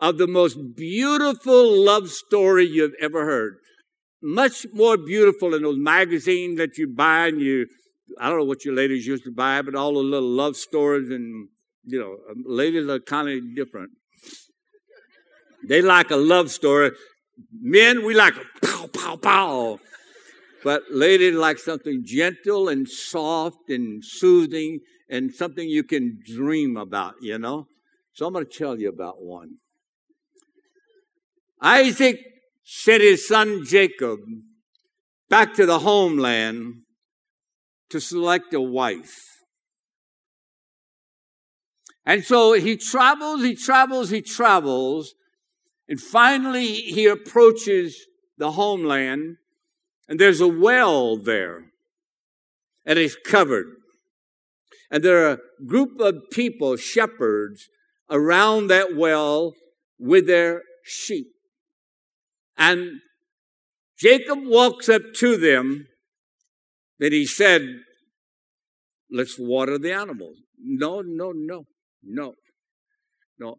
of 0.00 0.18
the 0.18 0.26
most 0.26 0.56
beautiful 0.76 1.84
love 1.84 2.08
story 2.08 2.66
you've 2.66 2.94
ever 3.00 3.24
heard. 3.24 3.56
Much 4.22 4.66
more 4.72 4.96
beautiful 4.96 5.50
than 5.50 5.62
those 5.62 5.78
magazines 5.78 6.58
that 6.58 6.78
you 6.78 6.86
buy 6.88 7.26
and 7.26 7.40
you, 7.40 7.66
I 8.18 8.28
don't 8.28 8.38
know 8.38 8.44
what 8.44 8.64
your 8.64 8.74
ladies 8.74 9.06
used 9.06 9.24
to 9.24 9.32
buy, 9.32 9.62
but 9.62 9.74
all 9.74 9.94
the 9.94 10.00
little 10.00 10.28
love 10.28 10.56
stories 10.56 11.10
and, 11.10 11.48
you 11.84 11.98
know, 11.98 12.16
ladies 12.46 12.88
are 12.88 13.00
kind 13.00 13.28
of 13.28 13.54
different. 13.54 13.90
They 15.66 15.82
like 15.82 16.10
a 16.10 16.16
love 16.16 16.50
story. 16.50 16.92
Men, 17.60 18.04
we 18.04 18.14
like 18.14 18.34
a 18.36 18.66
pow, 18.66 18.86
pow, 18.86 19.16
pow. 19.16 19.80
But 20.62 20.82
ladies 20.90 21.34
like 21.34 21.58
something 21.58 22.02
gentle 22.04 22.68
and 22.68 22.88
soft 22.88 23.68
and 23.68 24.04
soothing 24.04 24.80
and 25.08 25.32
something 25.34 25.68
you 25.68 25.84
can 25.84 26.20
dream 26.24 26.76
about, 26.76 27.14
you 27.20 27.38
know? 27.38 27.66
So 28.12 28.26
I'm 28.26 28.32
going 28.32 28.46
to 28.46 28.50
tell 28.50 28.78
you 28.78 28.88
about 28.88 29.22
one. 29.22 29.56
Isaac 31.60 32.18
sent 32.64 33.02
his 33.02 33.26
son 33.26 33.64
Jacob 33.64 34.20
back 35.28 35.54
to 35.54 35.66
the 35.66 35.80
homeland 35.80 36.74
to 37.90 38.00
select 38.00 38.54
a 38.54 38.60
wife. 38.60 39.14
And 42.06 42.24
so 42.24 42.54
he 42.54 42.76
travels, 42.76 43.42
he 43.42 43.54
travels, 43.54 44.10
he 44.10 44.22
travels, 44.22 45.14
and 45.90 46.00
finally 46.00 46.68
he 46.68 47.06
approaches 47.06 48.06
the 48.38 48.52
homeland, 48.52 49.38
and 50.08 50.20
there's 50.20 50.40
a 50.40 50.46
well 50.46 51.16
there, 51.16 51.64
and 52.86 52.96
it's 52.96 53.16
covered. 53.26 53.66
And 54.88 55.02
there 55.02 55.26
are 55.26 55.32
a 55.32 55.64
group 55.66 55.98
of 55.98 56.14
people, 56.30 56.76
shepherds, 56.76 57.68
around 58.08 58.68
that 58.68 58.94
well 58.94 59.54
with 59.98 60.28
their 60.28 60.62
sheep. 60.84 61.26
And 62.56 63.00
Jacob 63.98 64.38
walks 64.44 64.88
up 64.88 65.02
to 65.16 65.36
them, 65.36 65.88
and 67.00 67.12
he 67.12 67.26
said, 67.26 67.62
Let's 69.10 69.36
water 69.40 69.76
the 69.76 69.92
animals. 69.92 70.36
No, 70.56 71.02
no, 71.04 71.32
no, 71.34 71.64
no, 72.04 72.34
no. 73.40 73.56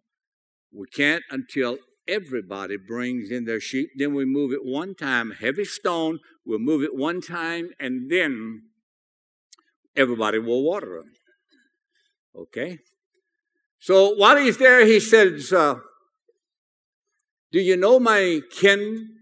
We 0.73 0.87
can't 0.87 1.23
until 1.29 1.77
everybody 2.07 2.77
brings 2.77 3.31
in 3.31 3.45
their 3.45 3.59
sheep. 3.59 3.89
Then 3.95 4.13
we 4.13 4.25
move 4.25 4.51
it 4.51 4.63
one 4.63 4.95
time, 4.95 5.31
heavy 5.31 5.65
stone, 5.65 6.19
we'll 6.45 6.59
move 6.59 6.83
it 6.83 6.95
one 6.95 7.21
time, 7.21 7.71
and 7.79 8.09
then 8.09 8.63
everybody 9.95 10.39
will 10.39 10.63
water 10.63 10.97
them. 10.99 11.11
Okay? 12.35 12.79
So 13.79 14.13
while 14.13 14.37
he's 14.37 14.57
there, 14.57 14.85
he 14.85 14.99
says, 14.99 15.51
uh, 15.51 15.75
Do 17.51 17.59
you 17.59 17.75
know 17.75 17.99
my 17.99 18.41
kin, 18.51 19.17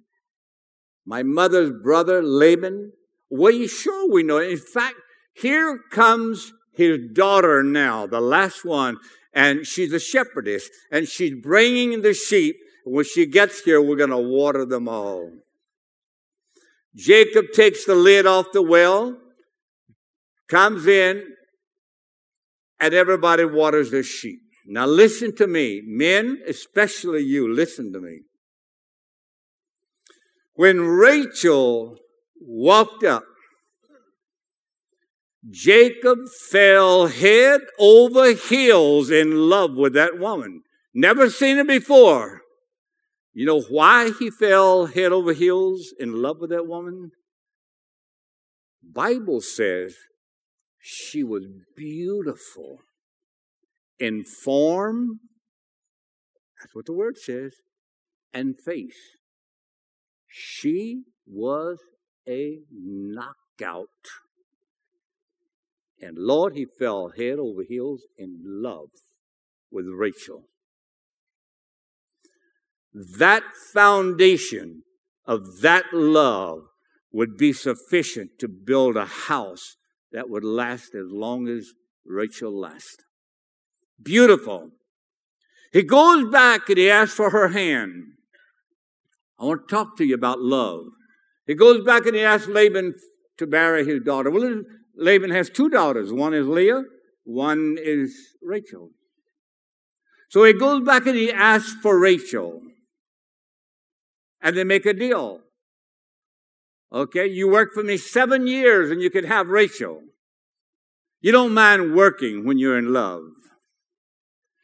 my 1.06 1.24
mother's 1.24 1.72
brother, 1.72 2.22
Laban? 2.22 2.94
Well, 3.30 3.54
you 3.54 3.68
sure 3.68 4.12
we 4.12 4.24
know. 4.24 4.40
In 4.40 4.58
fact, 4.58 4.96
here 5.34 5.80
comes 5.92 6.52
his 6.74 6.98
daughter 7.14 7.64
now, 7.64 8.08
the 8.08 8.22
last 8.22 8.66
one, 8.66 8.98
and 9.34 9.66
she's 9.66 9.94
a 9.94 10.00
shepherdess, 10.00 10.70
and 10.92 11.08
she's 11.08 11.36
bringing 11.42 12.02
the 12.02 12.14
sheep. 12.14 12.58
When 12.92 13.06
she 13.06 13.28
gets 13.28 13.62
here, 13.62 13.80
we're 13.80 13.96
going 13.96 14.10
to 14.10 14.18
water 14.18 14.66
them 14.66 14.90
all. 14.90 15.32
Jacob 16.96 17.52
takes 17.54 17.86
the 17.86 17.94
lid 17.94 18.26
off 18.26 18.48
the 18.52 18.64
well, 18.64 19.16
comes 20.48 20.88
in, 20.88 21.24
and 22.80 22.94
everybody 22.96 23.46
waters 23.46 23.92
their 23.92 24.02
sheep. 24.02 24.40
Now 24.66 24.88
listen 24.88 25.36
to 25.36 25.46
me, 25.46 25.84
men, 25.86 26.42
especially 26.48 27.22
you, 27.22 27.54
listen 27.54 27.94
to 27.94 28.02
me. 28.02 28.22
When 30.56 30.82
Rachel 30.82 31.96
walked 32.42 33.04
up, 33.04 33.24
Jacob 35.48 36.18
fell 36.50 37.06
head 37.06 37.62
over 37.78 38.34
heels 38.34 39.12
in 39.12 39.48
love 39.48 39.76
with 39.76 39.94
that 39.94 40.18
woman. 40.18 40.64
Never 40.92 41.30
seen 41.30 41.60
it 41.60 41.68
before. 41.68 42.42
You 43.40 43.46
know 43.46 43.62
why 43.62 44.12
he 44.20 44.30
fell 44.30 44.88
head 44.88 45.14
over 45.14 45.32
heels 45.32 45.94
in 45.98 46.22
love 46.22 46.42
with 46.42 46.50
that 46.50 46.68
woman? 46.68 47.12
Bible 48.84 49.40
says 49.40 49.96
she 50.78 51.24
was 51.24 51.46
beautiful 51.74 52.80
in 53.98 54.26
form, 54.26 55.22
that's 56.60 56.76
what 56.76 56.86
the 56.86 56.92
word 56.92 57.18
says, 57.18 57.54
and 58.34 58.60
face. 58.60 59.16
She 60.28 61.04
was 61.26 61.80
a 62.28 62.58
knockout. 62.70 63.88
And 66.02 66.18
Lord, 66.18 66.56
he 66.56 66.66
fell 66.66 67.14
head 67.18 67.40
over 67.40 67.64
heels 67.64 68.02
in 68.18 68.42
love 68.44 68.90
with 69.72 69.86
Rachel. 69.88 70.44
That 72.94 73.44
foundation 73.74 74.84
of 75.26 75.62
that 75.62 75.86
love 75.94 76.64
would 77.12 77.38
be 77.38 77.54
sufficient 77.54 78.32
to 78.40 78.48
build 78.48 78.98
a 78.98 79.06
house 79.06 79.78
that 80.12 80.30
would 80.30 80.44
last 80.44 80.96
as 80.96 81.06
long 81.12 81.48
as 81.48 81.74
Rachel 82.06 82.58
lasts. 82.58 83.04
Beautiful. 84.02 84.72
He 85.72 85.84
goes 85.84 86.32
back 86.32 86.68
and 86.70 86.78
he 86.78 86.90
asks 86.90 87.16
for 87.16 87.30
her 87.30 87.50
hand. 87.50 88.04
I 89.40 89.46
want 89.46 89.68
to 89.68 89.76
talk 89.76 89.98
to 89.98 90.06
you 90.06 90.16
about 90.16 90.40
love. 90.40 90.86
He 91.46 91.54
goes 91.54 91.84
back 91.84 92.06
and 92.06 92.16
he 92.16 92.22
asks 92.22 92.48
Laban 92.48 92.96
to 93.38 93.48
marry 93.48 93.86
his 93.86 94.02
daughter. 94.02 94.30
Well, 94.30 94.64
Laban 94.96 95.32
has 95.32 95.50
two 95.50 95.70
daughters. 95.70 96.12
One 96.12 96.34
is 96.34 96.48
Leah, 96.48 96.84
one 97.24 97.78
is 97.80 98.16
Rachel. 98.42 98.90
So 100.30 100.44
he 100.44 100.54
goes 100.54 100.84
back 100.84 101.08
and 101.08 101.16
he 101.16 101.32
asks 101.32 101.74
for 101.82 102.00
Rachel. 102.00 102.62
And 104.42 104.56
they 104.56 104.64
make 104.64 104.86
a 104.86 104.94
deal. 104.94 105.42
Okay, 106.92 107.28
you 107.28 107.50
work 107.50 107.74
for 107.74 107.84
me 107.84 107.98
seven 107.98 108.48
years 108.48 108.90
and 108.90 109.02
you 109.02 109.10
can 109.10 109.26
have 109.26 109.48
Rachel. 109.48 110.02
You 111.22 111.32
don't 111.32 111.54
mind 111.54 111.96
working 111.96 112.46
when 112.46 112.58
you're 112.58 112.78
in 112.78 112.94
love. 112.94 113.24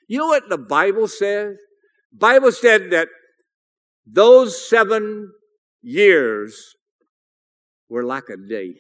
You 0.08 0.20
know 0.20 0.28
what 0.28 0.50
the 0.50 0.58
Bible 0.58 1.08
says? 1.08 1.58
Bible 2.14 2.52
said 2.52 2.92
that 2.92 3.10
those 4.06 4.68
seven 4.68 5.32
years 5.82 6.76
were 7.90 8.04
like 8.04 8.30
a 8.30 8.38
day. 8.38 8.76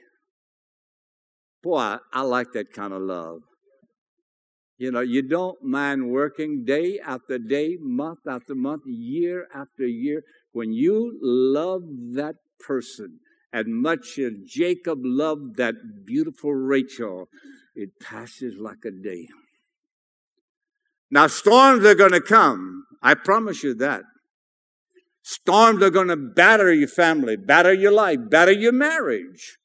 Boy, 1.61 1.77
I, 1.77 1.99
I 2.13 2.21
like 2.21 2.53
that 2.53 2.71
kind 2.71 2.93
of 2.93 3.01
love. 3.01 3.41
You 4.77 4.91
know, 4.91 5.01
you 5.01 5.21
don't 5.21 5.61
mind 5.63 6.11
working 6.11 6.63
day 6.65 6.99
after 7.05 7.37
day, 7.37 7.77
month 7.79 8.19
after 8.27 8.53
month, 8.53 8.83
year 8.85 9.47
after 9.53 9.85
year. 9.85 10.21
When 10.55 10.71
you 10.71 11.19
love 11.21 11.81
that 12.13 12.35
person 12.61 13.19
as 13.51 13.65
much 13.67 14.17
as 14.17 14.39
Jacob 14.47 14.99
loved 15.03 15.57
that 15.57 16.05
beautiful 16.05 16.53
Rachel, 16.53 17.27
it 17.75 17.99
passes 17.99 18.57
like 18.57 18.85
a 18.85 18.91
day. 18.91 19.27
Now, 21.11 21.27
storms 21.27 21.83
are 21.83 21.93
going 21.93 22.13
to 22.13 22.21
come. 22.21 22.85
I 23.03 23.15
promise 23.15 23.65
you 23.65 23.73
that. 23.73 24.03
Storms 25.23 25.83
are 25.83 25.89
going 25.89 26.07
to 26.07 26.15
batter 26.15 26.71
your 26.71 26.87
family, 26.87 27.35
batter 27.35 27.73
your 27.73 27.91
life, 27.91 28.19
batter 28.29 28.53
your 28.53 28.71
marriage. 28.71 29.57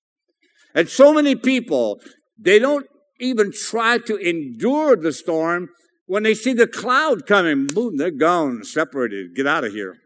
And 0.74 0.88
so 0.88 1.14
many 1.14 1.36
people, 1.36 2.00
they 2.36 2.58
don't 2.58 2.86
even 3.20 3.52
try 3.52 3.98
to 3.98 4.16
endure 4.16 4.96
the 4.96 5.12
storm. 5.12 5.68
When 6.06 6.24
they 6.24 6.34
see 6.34 6.52
the 6.52 6.66
cloud 6.66 7.28
coming, 7.28 7.68
boom, 7.68 7.96
they're 7.96 8.10
gone, 8.10 8.64
separated. 8.64 9.36
Get 9.36 9.46
out 9.46 9.62
of 9.62 9.72
here. 9.72 10.00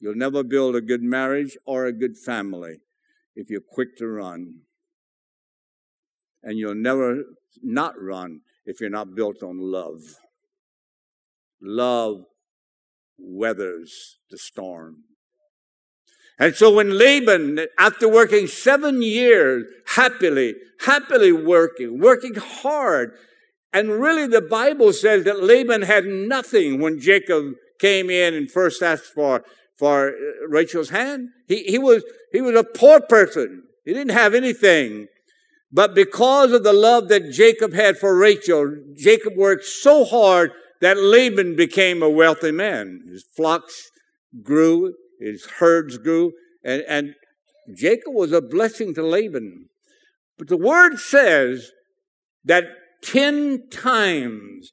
You'll 0.00 0.16
never 0.16 0.42
build 0.42 0.74
a 0.76 0.80
good 0.80 1.02
marriage 1.02 1.56
or 1.66 1.84
a 1.84 1.92
good 1.92 2.16
family 2.16 2.78
if 3.36 3.50
you're 3.50 3.60
quick 3.60 3.96
to 3.98 4.06
run. 4.08 4.62
and 6.42 6.58
you'll 6.58 6.74
never 6.74 7.24
not 7.62 7.94
run 8.00 8.40
if 8.64 8.80
you're 8.80 8.90
not 8.90 9.14
built 9.14 9.42
on 9.42 9.58
love. 9.58 10.00
Love 11.60 12.24
weathers 13.18 14.18
the 14.30 14.38
storm. 14.38 15.04
And 16.38 16.54
so 16.54 16.72
when 16.72 16.96
Laban, 16.96 17.66
after 17.78 18.08
working 18.08 18.46
seven 18.46 19.02
years 19.02 19.66
happily, 19.88 20.54
happily 20.86 21.32
working, 21.32 22.00
working 22.00 22.34
hard, 22.36 23.12
and 23.74 23.90
really 23.90 24.26
the 24.26 24.40
Bible 24.40 24.94
says 24.94 25.24
that 25.24 25.42
Laban 25.42 25.82
had 25.82 26.06
nothing 26.06 26.80
when 26.80 26.98
Jacob 26.98 27.52
came 27.78 28.08
in 28.08 28.32
and 28.32 28.50
first 28.50 28.82
asked 28.82 29.12
for, 29.14 29.44
for 29.80 30.10
uh, 30.10 30.46
Rachel's 30.48 30.90
hand. 30.90 31.30
He, 31.48 31.64
he 31.64 31.78
was, 31.78 32.04
he 32.32 32.42
was 32.42 32.54
a 32.54 32.62
poor 32.62 33.00
person. 33.00 33.64
He 33.84 33.94
didn't 33.94 34.12
have 34.12 34.34
anything. 34.34 35.08
But 35.72 35.94
because 35.94 36.52
of 36.52 36.64
the 36.64 36.74
love 36.74 37.08
that 37.08 37.32
Jacob 37.32 37.72
had 37.72 37.96
for 37.96 38.16
Rachel, 38.16 38.76
Jacob 38.94 39.32
worked 39.36 39.64
so 39.64 40.04
hard 40.04 40.52
that 40.82 40.98
Laban 40.98 41.56
became 41.56 42.02
a 42.02 42.10
wealthy 42.10 42.52
man. 42.52 43.00
His 43.08 43.24
flocks 43.24 43.90
grew, 44.42 44.94
his 45.18 45.46
herds 45.58 45.96
grew, 45.96 46.32
and, 46.62 46.82
and 46.86 47.14
Jacob 47.74 48.12
was 48.14 48.32
a 48.32 48.42
blessing 48.42 48.94
to 48.94 49.02
Laban. 49.02 49.68
But 50.38 50.48
the 50.48 50.58
word 50.58 50.98
says 50.98 51.70
that 52.44 52.64
10 53.02 53.68
times 53.70 54.72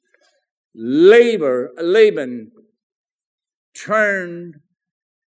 labor, 0.74 1.70
Laban 1.80 2.50
turned 3.74 4.56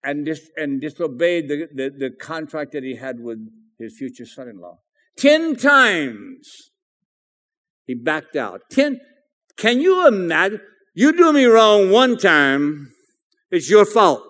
and, 0.04 0.26
dis, 0.26 0.50
and 0.58 0.82
disobeyed 0.82 1.48
the, 1.48 1.68
the, 1.74 1.90
the 1.90 2.10
contract 2.10 2.72
that 2.74 2.84
he 2.84 2.96
had 2.96 3.20
with 3.20 3.40
his 3.78 3.98
future 3.98 4.26
son-in-law. 4.26 4.78
10 5.18 5.56
times 5.56 6.72
he 7.86 7.96
backed 7.96 8.36
out. 8.36 8.62
10, 8.72 9.00
can 9.58 9.82
you 9.82 10.08
imagine? 10.08 10.62
You 10.94 11.16
do 11.16 11.32
me 11.32 11.46
wrong 11.46 11.90
one 11.90 12.18
time, 12.18 12.92
it's 13.50 13.70
your 13.70 13.86
fault. 13.86 14.28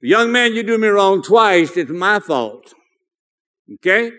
Young 0.00 0.32
man, 0.32 0.52
you 0.52 0.62
do 0.62 0.76
me 0.76 0.88
wrong 0.88 1.22
twice, 1.22 1.76
it's 1.76 1.90
my 1.90 2.20
fault. 2.20 2.74
Okay? 3.74 4.12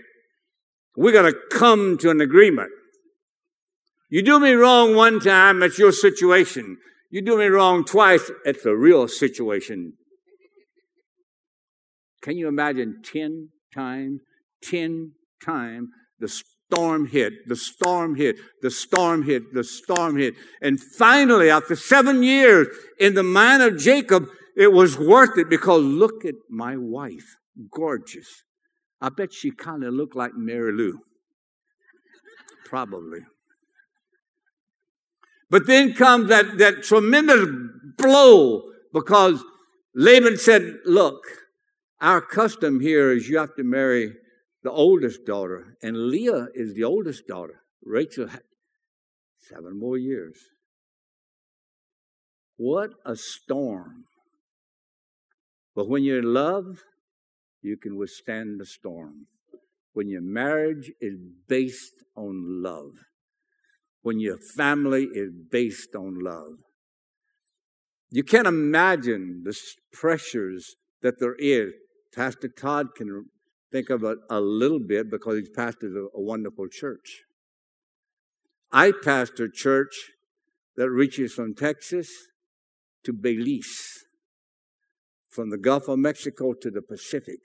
We 0.98 1.12
gotta 1.12 1.36
come 1.52 1.98
to 2.00 2.10
an 2.10 2.22
agreement. 2.22 2.72
You 4.10 4.22
do 4.22 4.40
me 4.40 4.54
wrong 4.54 4.96
one 4.96 5.20
time, 5.20 5.62
it's 5.62 5.78
your 5.78 5.92
situation. 5.92 6.78
You 7.15 7.21
do 7.21 7.38
me 7.38 7.45
wrong 7.45 7.86
twice, 7.86 8.30
it's 8.43 8.65
a 8.65 8.75
real 8.75 9.08
situation. 9.08 9.93
Can 12.21 12.36
you 12.36 12.49
imagine 12.49 13.01
10 13.06 13.51
times, 13.73 14.19
10 14.65 15.13
times 15.41 15.88
the 16.19 16.28
storm 16.28 17.08
hit, 17.08 17.32
the 17.47 17.56
storm 17.56 18.15
hit, 18.15 18.36
the 18.62 18.69
storm 18.69 19.23
hit, 19.23 19.54
the 19.54 19.63
storm 19.63 20.17
hit. 20.17 20.34
And 20.62 20.78
finally, 20.78 21.49
after 21.49 21.78
seven 21.78 22.21
years 22.21 22.67
in 22.99 23.13
the 23.13 23.23
mind 23.23 23.63
of 23.63 23.78
Jacob, 23.78 24.25
it 24.58 24.73
was 24.73 24.99
worth 24.99 25.38
it 25.38 25.49
because 25.49 25.82
look 25.84 26.25
at 26.25 26.36
my 26.49 26.75
wife, 26.75 27.38
gorgeous. 27.71 28.43
I 28.99 29.08
bet 29.08 29.32
she 29.32 29.51
kind 29.51 29.86
of 29.86 29.93
looked 29.93 30.17
like 30.17 30.32
Mary 30.36 30.73
Lou. 30.73 30.99
Probably. 32.65 33.21
But 35.49 35.67
then 35.67 35.93
comes 35.93 36.29
that, 36.29 36.58
that 36.58 36.84
tremendous 36.84 37.47
blow 37.97 38.63
because 38.93 39.43
Laban 39.93 40.38
said, 40.38 40.79
Look, 40.86 41.23
our 42.01 42.21
custom 42.21 42.79
here 42.79 43.12
is 43.12 43.29
you 43.29 43.38
have 43.38 43.55
to 43.55 43.63
marry 43.63 44.15
the 44.63 44.71
oldest 44.71 45.25
daughter, 45.25 45.77
and 45.84 46.10
Leah 46.10 46.47
is 46.55 46.73
the 46.73 46.84
oldest 46.84 47.27
daughter. 47.27 47.62
Rachel 47.84 48.27
had 48.27 48.41
seven 49.38 49.79
more 49.79 49.97
years. 49.97 50.38
What 52.58 52.91
a 53.05 53.15
storm. 53.15 54.05
But 55.75 55.88
when 55.88 56.03
you're 56.03 56.19
in 56.19 56.34
love, 56.34 56.84
you 57.62 57.77
can 57.77 57.97
withstand 57.97 58.60
the 58.60 58.65
storm. 58.65 59.27
When 59.93 60.08
your 60.08 60.21
marriage 60.21 60.91
is 60.99 61.19
based 61.47 62.03
on 62.15 62.63
love, 62.63 62.93
when 64.06 64.20
your 64.20 64.38
family 64.38 65.06
is 65.15 65.32
based 65.50 65.96
on 65.96 66.20
love, 66.20 66.60
you 68.12 68.24
can't 68.24 68.46
imagine 68.46 69.41
the 69.44 69.58
pressures 69.91 70.76
that 71.02 71.20
there 71.20 71.34
is. 71.39 71.74
Pastor 72.13 72.48
Todd 72.48 72.89
can 72.96 73.26
think 73.72 73.89
of 73.89 74.04
it 74.04 74.20
a 74.30 74.39
little 74.39 74.80
bit 74.80 75.10
because 75.10 75.39
he's 75.39 75.50
pastored 75.50 75.96
a, 75.96 76.06
a 76.15 76.22
wonderful 76.22 76.68
church. 76.68 77.24
I 78.72 78.91
pastor 78.91 79.46
a 79.46 79.52
church 79.52 80.12
that 80.78 80.91
reaches 80.91 81.34
from 81.34 81.56
Texas 81.56 82.08
to 83.06 83.12
Belize 83.12 84.04
from 85.28 85.50
the 85.50 85.58
Gulf 85.58 85.88
of 85.88 85.98
Mexico 85.98 86.54
to 86.54 86.70
the 86.70 86.84
Pacific. 86.84 87.39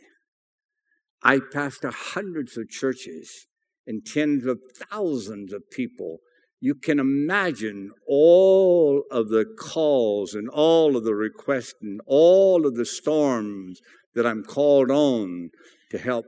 I 1.23 1.41
pastor 1.41 1.91
hundreds 1.91 2.59
of 2.59 2.69
churches 2.69 3.47
and 3.87 4.05
tens 4.05 4.45
of 4.45 4.61
thousands 4.91 5.55
of 5.55 5.71
people. 5.71 6.19
You 6.61 6.75
can 6.75 6.99
imagine 6.99 7.91
all 8.07 9.05
of 9.11 9.31
the 9.31 9.47
calls 9.59 10.35
and 10.35 10.49
all 10.51 10.97
of 10.97 11.05
the 11.05 11.15
requests 11.15 11.75
and 11.81 12.01
all 12.07 12.67
of 12.67 12.77
the 12.77 12.85
storms 12.85 13.81
that 14.15 14.27
I'm 14.27 14.45
called 14.45 14.91
on 14.91 15.51
to 15.91 15.99
help 15.99 16.27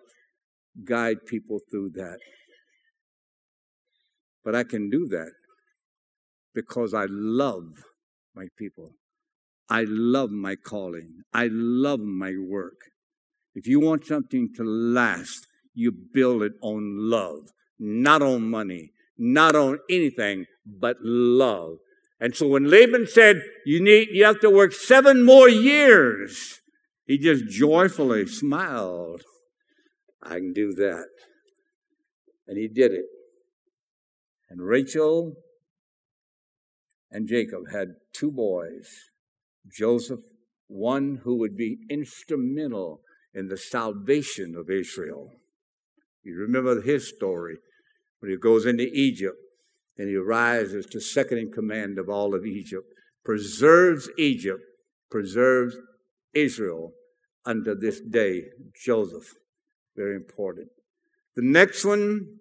guide 0.84 1.26
people 1.26 1.58
through 1.70 1.90
that. 1.96 2.18
But 4.42 4.54
I 4.54 4.64
can 4.64 4.88
do 4.88 5.06
that 5.08 5.32
because 6.54 6.94
I 6.94 7.06
love 7.08 7.84
my 8.34 8.46
people. 8.58 8.92
I 9.68 9.84
love 9.86 10.30
my 10.30 10.56
calling. 10.56 11.22
I 11.32 11.48
love 11.50 12.00
my 12.00 12.34
work. 12.38 12.78
If 13.54 13.66
you 13.66 13.80
want 13.80 14.06
something 14.06 14.48
to 14.56 14.64
last, 14.64 15.46
you 15.74 15.92
build 15.92 16.42
it 16.42 16.52
on 16.62 17.10
love, 17.10 17.50
not 17.78 18.22
on 18.22 18.48
money, 18.48 18.92
not 19.22 19.54
on 19.54 19.78
anything, 19.88 20.46
but 20.66 20.96
love. 21.00 21.76
And 22.20 22.34
so 22.34 22.48
when 22.48 22.68
Laban 22.68 23.06
said, 23.06 23.42
you 23.64 23.80
need, 23.80 24.08
you 24.10 24.24
have 24.24 24.40
to 24.40 24.50
work 24.50 24.72
seven 24.72 25.22
more 25.24 25.48
years, 25.48 26.58
he 27.06 27.18
just 27.18 27.46
joyfully 27.48 28.26
smiled. 28.26 29.22
I 30.20 30.36
can 30.36 30.52
do 30.52 30.72
that. 30.72 31.06
And 32.48 32.58
he 32.58 32.66
did 32.66 32.90
it. 32.90 33.04
And 34.50 34.60
Rachel 34.60 35.34
and 37.10 37.28
Jacob 37.28 37.70
had 37.72 37.94
two 38.12 38.32
boys. 38.32 38.88
Joseph, 39.72 40.20
one 40.66 41.20
who 41.22 41.38
would 41.38 41.56
be 41.56 41.78
instrumental 41.88 43.02
in 43.32 43.48
the 43.48 43.56
salvation 43.56 44.56
of 44.56 44.68
Israel. 44.68 45.30
You 46.24 46.34
remember 46.36 46.82
his 46.82 47.08
story 47.08 47.58
when 48.22 48.30
he 48.30 48.36
goes 48.36 48.66
into 48.66 48.84
Egypt 48.84 49.36
and 49.98 50.08
he 50.08 50.14
rises 50.14 50.86
to 50.86 51.00
second 51.00 51.38
in 51.38 51.50
command 51.50 51.98
of 51.98 52.08
all 52.08 52.36
of 52.36 52.46
Egypt, 52.46 52.86
preserves 53.24 54.08
Egypt, 54.16 54.62
preserves 55.10 55.76
Israel 56.32 56.92
unto 57.44 57.74
this 57.74 58.00
day. 58.00 58.44
Joseph, 58.80 59.34
very 59.96 60.14
important. 60.14 60.68
The 61.34 61.42
next 61.42 61.84
one, 61.84 62.38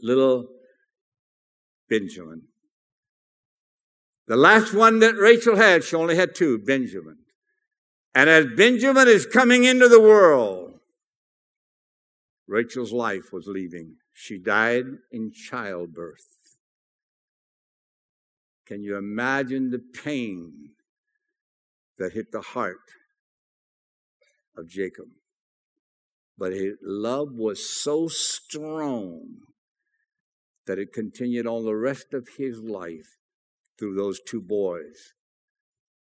little 0.00 0.48
Benjamin. 1.90 2.44
The 4.28 4.36
last 4.36 4.72
one 4.72 5.00
that 5.00 5.14
Rachel 5.14 5.56
had, 5.56 5.84
she 5.84 5.94
only 5.94 6.16
had 6.16 6.34
two, 6.34 6.58
Benjamin. 6.58 7.18
And 8.14 8.30
as 8.30 8.46
Benjamin 8.56 9.08
is 9.08 9.26
coming 9.26 9.64
into 9.64 9.88
the 9.88 10.00
world, 10.00 10.72
Rachel's 12.48 12.92
life 12.92 13.30
was 13.30 13.46
leaving. 13.46 13.96
She 14.22 14.36
died 14.36 14.84
in 15.10 15.32
childbirth. 15.32 16.28
Can 18.66 18.82
you 18.82 18.98
imagine 18.98 19.70
the 19.70 19.78
pain 19.78 20.72
that 21.96 22.12
hit 22.12 22.30
the 22.30 22.42
heart 22.42 22.84
of 24.54 24.68
Jacob? 24.68 25.06
But 26.36 26.52
his 26.52 26.74
love 26.82 27.28
was 27.32 27.66
so 27.66 28.08
strong 28.08 29.38
that 30.66 30.78
it 30.78 30.92
continued 30.92 31.46
on 31.46 31.64
the 31.64 31.74
rest 31.74 32.12
of 32.12 32.28
his 32.36 32.58
life 32.58 33.16
through 33.78 33.94
those 33.94 34.20
two 34.20 34.42
boys 34.42 35.14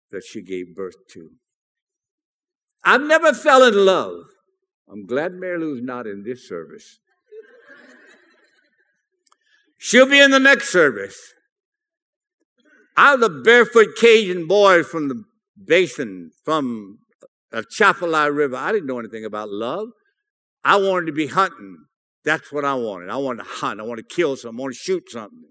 that 0.10 0.24
she 0.24 0.42
gave 0.42 0.76
birth 0.76 1.08
to. 1.14 1.30
I've 2.84 3.02
never 3.02 3.32
fell 3.32 3.64
in 3.64 3.86
love. 3.86 4.24
I'm 4.92 5.06
glad 5.06 5.34
Mary 5.34 5.60
Lou's 5.60 5.84
not 5.84 6.08
in 6.08 6.24
this 6.24 6.50
service. 6.50 6.98
She'll 9.78 10.10
be 10.10 10.20
in 10.20 10.32
the 10.32 10.40
next 10.40 10.70
service. 10.70 11.18
I 12.96 13.16
was 13.16 13.26
a 13.26 13.30
barefoot 13.30 13.90
Cajun 14.00 14.48
boy 14.48 14.84
from 14.84 15.08
the 15.08 15.24
basin, 15.64 16.32
from 16.44 17.00
uh, 17.54 17.60
Atchafalaya 17.60 18.32
River. 18.32 18.56
I 18.56 18.72
didn't 18.72 18.88
know 18.88 19.00
anything 19.00 19.24
about 19.24 19.50
love. 19.50 19.90
I 20.64 20.78
wanted 20.78 21.06
to 21.06 21.12
be 21.12 21.28
hunting. 21.28 21.78
That's 22.26 22.52
what 22.52 22.66
I 22.66 22.74
wanted. 22.74 23.10
I 23.10 23.18
wanted 23.18 23.44
to 23.44 23.50
hunt. 23.50 23.80
I 23.80 23.84
wanted 23.84 24.10
to 24.10 24.16
kill 24.16 24.36
something. 24.36 24.60
I 24.60 24.62
wanted 24.64 24.74
to 24.74 24.80
shoot 24.80 25.10
something. 25.10 25.46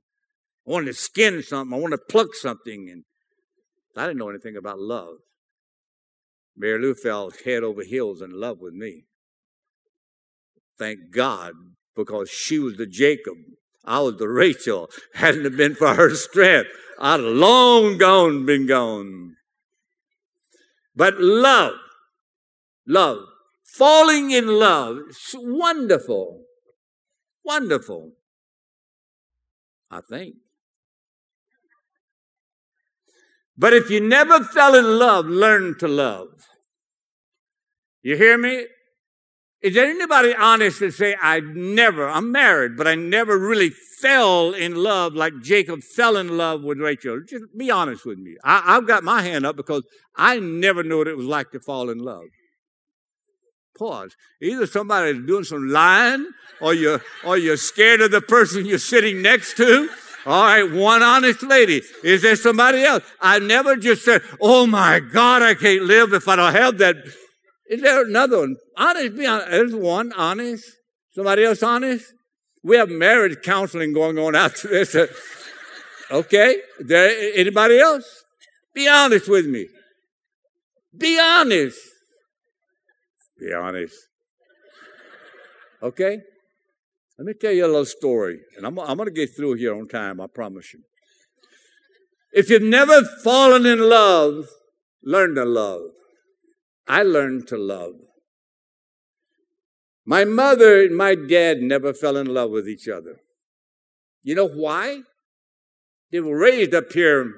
I 0.66 0.70
wanted 0.72 0.86
to 0.86 0.94
skin 0.94 1.42
something. 1.42 1.72
I 1.72 1.80
wanted 1.80 1.98
to 1.98 2.02
pluck 2.10 2.34
something. 2.34 2.88
And 2.90 3.04
I 3.96 4.08
didn't 4.08 4.18
know 4.18 4.28
anything 4.28 4.56
about 4.56 4.80
love. 4.80 5.14
Mary 6.56 6.80
Lou 6.80 6.94
fell 6.94 7.30
head 7.44 7.62
over 7.62 7.82
heels 7.84 8.20
in 8.20 8.32
love 8.32 8.58
with 8.60 8.74
me. 8.74 9.04
Thank 10.78 11.12
God, 11.12 11.52
because 11.94 12.28
she 12.28 12.58
was 12.58 12.76
the 12.76 12.86
Jacob. 12.86 13.36
I 13.86 14.00
was 14.00 14.16
the 14.16 14.28
Rachel. 14.28 14.90
Hadn't 15.14 15.46
it 15.46 15.56
been 15.56 15.74
for 15.74 15.94
her 15.94 16.14
strength, 16.14 16.70
I'd 16.98 17.20
long 17.20 17.98
gone, 17.98 18.44
been 18.44 18.66
gone. 18.66 19.36
But 20.94 21.20
love, 21.20 21.74
love, 22.86 23.18
falling 23.64 24.30
in 24.30 24.46
love, 24.46 24.98
it's 25.08 25.34
wonderful. 25.36 26.42
Wonderful. 27.44 28.12
I 29.90 30.00
think. 30.00 30.36
But 33.56 33.72
if 33.72 33.88
you 33.88 34.00
never 34.00 34.42
fell 34.42 34.74
in 34.74 34.98
love, 34.98 35.26
learn 35.26 35.78
to 35.78 35.88
love. 35.88 36.28
You 38.02 38.16
hear 38.16 38.36
me? 38.36 38.66
Is 39.62 39.74
there 39.74 39.86
anybody 39.86 40.34
honest 40.34 40.80
to 40.80 40.90
say, 40.90 41.16
I 41.20 41.40
never, 41.40 42.08
I'm 42.08 42.30
married, 42.30 42.76
but 42.76 42.86
I 42.86 42.94
never 42.94 43.38
really 43.38 43.70
fell 44.00 44.52
in 44.52 44.74
love 44.74 45.14
like 45.14 45.32
Jacob 45.42 45.82
fell 45.82 46.16
in 46.16 46.36
love 46.36 46.62
with 46.62 46.78
Rachel? 46.78 47.20
Just 47.26 47.44
be 47.56 47.70
honest 47.70 48.04
with 48.04 48.18
me. 48.18 48.36
I, 48.44 48.74
have 48.74 48.86
got 48.86 49.02
my 49.02 49.22
hand 49.22 49.46
up 49.46 49.56
because 49.56 49.82
I 50.14 50.38
never 50.38 50.82
knew 50.82 50.98
what 50.98 51.08
it 51.08 51.16
was 51.16 51.26
like 51.26 51.50
to 51.52 51.60
fall 51.60 51.88
in 51.88 51.98
love. 51.98 52.26
Pause. 53.78 54.14
Either 54.42 54.66
somebody's 54.66 55.24
doing 55.26 55.44
some 55.44 55.68
lying 55.68 56.30
or 56.60 56.74
you're, 56.74 57.02
or 57.24 57.38
you're 57.38 57.56
scared 57.56 58.02
of 58.02 58.10
the 58.10 58.20
person 58.20 58.66
you're 58.66 58.78
sitting 58.78 59.22
next 59.22 59.56
to. 59.56 59.88
All 60.26 60.44
right, 60.44 60.70
one 60.70 61.02
honest 61.02 61.42
lady. 61.42 61.82
Is 62.02 62.22
there 62.22 62.36
somebody 62.36 62.82
else? 62.82 63.04
I 63.20 63.38
never 63.38 63.76
just 63.76 64.04
said, 64.04 64.22
oh 64.40 64.66
my 64.66 65.00
God, 65.00 65.42
I 65.42 65.54
can't 65.54 65.84
live 65.84 66.12
if 66.12 66.28
I 66.28 66.36
don't 66.36 66.52
have 66.52 66.78
that 66.78 66.96
is 67.68 67.82
there 67.82 68.04
another 68.04 68.38
one? 68.38 68.56
Honest, 68.76 69.16
be 69.16 69.26
honest. 69.26 69.50
There's 69.50 69.74
one 69.74 70.12
honest. 70.12 70.64
Somebody 71.12 71.44
else 71.44 71.62
honest? 71.62 72.12
We 72.62 72.76
have 72.76 72.88
marriage 72.88 73.38
counseling 73.42 73.92
going 73.92 74.18
on 74.18 74.34
after 74.44 74.68
this. 74.68 74.96
okay. 76.10 76.56
There, 76.80 77.32
anybody 77.34 77.78
else? 77.78 78.24
Be 78.74 78.88
honest 78.88 79.28
with 79.28 79.46
me. 79.46 79.66
Be 80.96 81.18
honest. 81.20 81.78
Be 83.38 83.52
honest. 83.52 83.94
Okay? 85.82 86.18
Let 87.18 87.26
me 87.26 87.32
tell 87.32 87.52
you 87.52 87.64
a 87.64 87.68
little 87.68 87.86
story, 87.86 88.40
and 88.56 88.66
I'm, 88.66 88.78
I'm 88.78 88.98
going 88.98 89.08
to 89.08 89.14
get 89.14 89.34
through 89.34 89.54
here 89.54 89.74
on 89.74 89.88
time, 89.88 90.20
I 90.20 90.26
promise 90.26 90.74
you. 90.74 90.80
If 92.32 92.50
you've 92.50 92.62
never 92.62 93.02
fallen 93.24 93.64
in 93.64 93.78
love, 93.78 94.44
learn 95.02 95.34
to 95.36 95.44
love. 95.46 95.95
I 96.86 97.02
learned 97.02 97.48
to 97.48 97.58
love. 97.58 97.94
My 100.04 100.24
mother 100.24 100.82
and 100.82 100.96
my 100.96 101.16
dad 101.16 101.60
never 101.60 101.92
fell 101.92 102.16
in 102.16 102.32
love 102.32 102.50
with 102.50 102.68
each 102.68 102.88
other. 102.88 103.16
You 104.22 104.36
know 104.36 104.48
why? 104.48 105.02
They 106.12 106.20
were 106.20 106.38
raised 106.38 106.74
up 106.74 106.92
here 106.92 107.32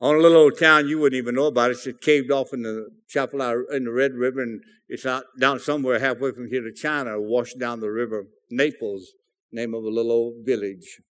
on 0.00 0.14
a 0.14 0.18
little 0.18 0.38
old 0.38 0.58
town 0.58 0.88
you 0.88 0.98
wouldn't 0.98 1.18
even 1.18 1.34
know 1.34 1.46
about. 1.46 1.70
It's 1.70 1.84
just 1.84 2.00
caved 2.00 2.30
off 2.30 2.54
in 2.54 2.62
the 2.62 2.88
chapel 3.08 3.42
in 3.70 3.84
the 3.84 3.92
Red 3.92 4.14
River, 4.14 4.42
and 4.42 4.62
it's 4.88 5.04
out 5.04 5.24
down 5.38 5.60
somewhere 5.60 5.98
halfway 5.98 6.32
from 6.32 6.48
here 6.48 6.62
to 6.62 6.72
China, 6.72 7.20
washed 7.20 7.58
down 7.58 7.80
the 7.80 7.90
river. 7.90 8.24
Naples, 8.50 9.12
name 9.52 9.74
of 9.74 9.84
a 9.84 9.88
little 9.88 10.10
old 10.10 10.46
village. 10.46 11.00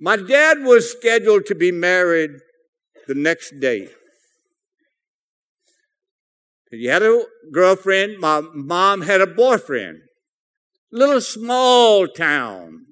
My 0.00 0.16
dad 0.16 0.62
was 0.62 0.90
scheduled 0.90 1.46
to 1.46 1.54
be 1.54 1.70
married 1.70 2.30
the 3.06 3.14
next 3.14 3.60
day. 3.60 3.90
He 6.78 6.86
had 6.86 7.02
a 7.02 7.24
girlfriend. 7.52 8.18
My 8.18 8.42
mom 8.52 9.02
had 9.02 9.20
a 9.20 9.26
boyfriend. 9.26 9.98
Little 10.90 11.20
small 11.20 12.06
town. 12.06 12.86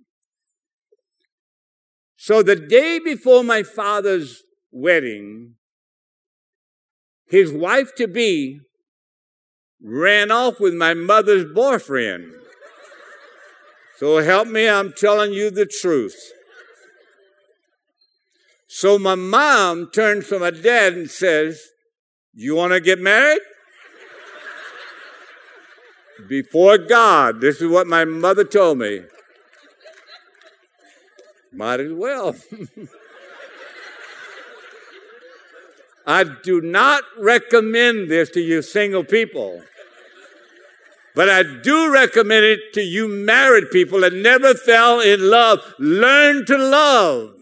So 2.17 2.43
the 2.43 2.57
day 2.57 2.99
before 2.99 3.43
my 3.43 3.63
father's 3.63 4.43
wedding, 4.71 5.55
his 7.29 7.53
wife 7.53 7.95
to 7.97 8.07
be 8.07 8.61
ran 9.83 10.31
off 10.31 10.61
with 10.61 10.75
my 10.75 10.95
mother's 10.95 11.45
boyfriend. 11.53 12.33
So 13.99 14.19
help 14.19 14.49
me, 14.49 14.69
I'm 14.69 14.93
telling 14.93 15.33
you 15.33 15.51
the 15.51 15.67
truth. 15.67 16.17
So 18.69 18.99
my 18.99 19.15
mom 19.15 19.91
turns 19.93 20.29
to 20.29 20.39
my 20.39 20.51
dad 20.51 20.95
and 20.95 21.11
says, 21.11 21.61
You 22.33 22.55
want 22.55 22.73
to 22.73 22.81
get 22.81 22.99
married? 22.99 23.41
Before 26.29 26.79
God. 26.79 27.41
This 27.41 27.61
is 27.61 27.69
what 27.69 27.87
my 27.87 28.05
mother 28.05 28.45
told 28.45 28.79
me. 28.79 29.03
Might 31.53 31.81
as 31.81 31.93
well. 31.93 32.35
I 36.07 36.25
do 36.25 36.61
not 36.61 37.05
recommend 37.19 38.11
this 38.11 38.31
to 38.31 38.41
you 38.41 38.63
single 38.63 39.05
people. 39.05 39.63
But 41.15 41.29
I 41.29 41.43
do 41.43 41.93
recommend 41.93 42.45
it 42.45 42.73
to 42.75 42.83
you 42.83 43.07
married 43.07 43.71
people 43.71 44.01
that 44.01 44.15
never 44.15 44.55
fell 44.55 45.01
in 45.01 45.29
love. 45.29 45.61
Learn 45.79 46.47
to 46.47 46.57
love. 46.57 47.35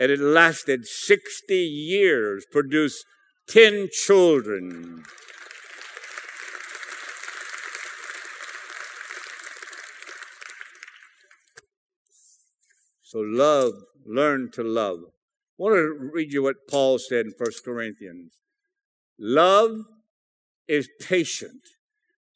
And 0.00 0.10
it 0.10 0.18
lasted 0.18 0.86
60 0.86 1.54
years, 1.54 2.44
produced 2.50 3.04
10 3.48 3.88
children. 3.92 5.04
So 13.08 13.20
love, 13.20 13.72
learn 14.04 14.50
to 14.50 14.62
love. 14.62 14.98
I 15.06 15.10
want 15.56 15.76
to 15.76 16.10
read 16.12 16.30
you 16.30 16.42
what 16.42 16.68
Paul 16.68 16.98
said 16.98 17.24
in 17.24 17.32
1 17.38 17.50
Corinthians. 17.64 18.34
Love 19.18 19.78
is 20.68 20.90
patient. 21.00 21.62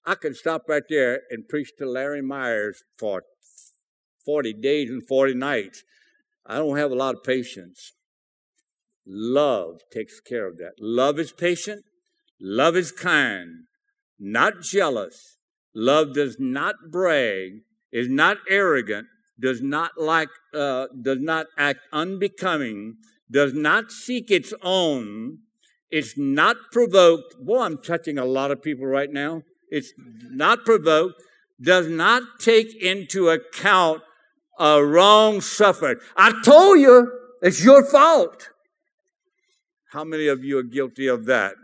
I 0.07 0.15
can 0.15 0.35
stop 0.35 0.63
right 0.69 0.83
there 0.89 1.25
and 1.29 1.47
preach 1.47 1.73
to 1.77 1.85
Larry 1.85 2.23
Myers 2.23 2.85
for 2.99 3.25
40 4.25 4.55
days 4.55 4.89
and 4.89 5.07
40 5.07 5.35
nights. 5.35 5.85
I 6.47 6.57
don't 6.57 6.79
have 6.79 6.91
a 6.91 6.95
lot 6.95 7.17
of 7.17 7.23
patience. 7.23 7.93
Love 9.07 9.81
takes 9.93 10.21
care 10.21 10.47
of 10.47 10.57
that. 10.57 10.77
Love 10.81 11.19
is 11.19 11.33
patient. 11.33 11.85
Love 12.41 12.77
is 12.77 12.93
kind, 12.93 13.65
not 14.19 14.63
jealous. 14.63 15.37
Love 15.75 16.15
does 16.15 16.39
not 16.41 16.77
brag, 16.91 17.61
is 17.93 18.09
not 18.09 18.39
arrogant, 18.49 19.07
does 19.43 19.61
not 19.61 19.93
like, 19.99 20.29
uh, 20.55 20.87
does 21.03 21.21
not 21.21 21.47
act 21.59 21.81
unbecoming, 21.93 22.97
does 23.31 23.53
not 23.53 23.91
seek 23.91 24.31
its 24.31 24.55
own, 24.63 25.39
it's 25.91 26.17
not 26.17 26.57
provoked. 26.71 27.37
Boy, 27.45 27.61
I'm 27.61 27.77
touching 27.77 28.19
a 28.19 28.25
lot 28.25 28.51
of 28.51 28.63
people 28.63 28.87
right 28.87 29.13
now. 29.13 29.43
It's 29.69 29.93
not 29.99 30.65
provoked, 30.65 31.23
does 31.61 31.87
not 31.87 32.23
take 32.41 32.75
into 32.83 33.29
account 33.29 34.01
a 34.59 34.83
wrong 34.83 35.43
suffered. 35.43 35.99
I 36.17 36.41
told 36.43 36.81
you 36.81 37.13
it's 37.43 37.63
your 37.63 37.85
fault. 37.85 38.49
How 39.93 40.05
many 40.05 40.29
of 40.29 40.43
you 40.43 40.59
are 40.59 40.63
guilty 40.63 41.07
of 41.07 41.27
that? 41.27 41.55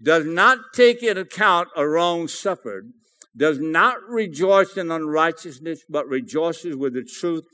Does 0.00 0.24
not 0.24 0.58
take 0.74 1.02
into 1.02 1.22
account 1.22 1.68
a 1.76 1.88
wrong 1.88 2.28
suffered 2.28 2.92
does 3.36 3.58
not 3.58 3.96
rejoice 4.08 4.76
in 4.76 4.90
unrighteousness, 4.90 5.84
but 5.88 6.08
rejoices 6.08 6.76
with 6.76 6.94
the 6.94 7.02
truth, 7.02 7.44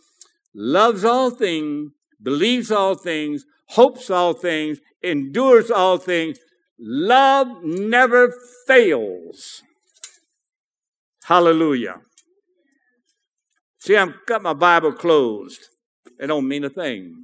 loves 0.55 1.05
all 1.05 1.31
things, 1.31 1.93
believes 2.23 2.71
all 2.71 2.95
things, 2.95 3.45
hopes 3.71 4.11
all 4.11 4.33
things, 4.33 4.79
endures 5.03 5.71
all 5.71 5.99
things. 5.99 6.39
Love 6.79 7.49
never 7.63 8.33
fails. 8.67 9.63
Hallelujah. 11.25 11.97
See, 13.79 13.97
I've 13.97 14.15
got 14.27 14.43
my 14.43 14.55
Bible 14.55 14.93
closed. 14.93 15.61
It 16.19 16.27
don't 16.27 16.49
mean 16.49 16.65
a 16.65 16.71
thing. 16.71 17.15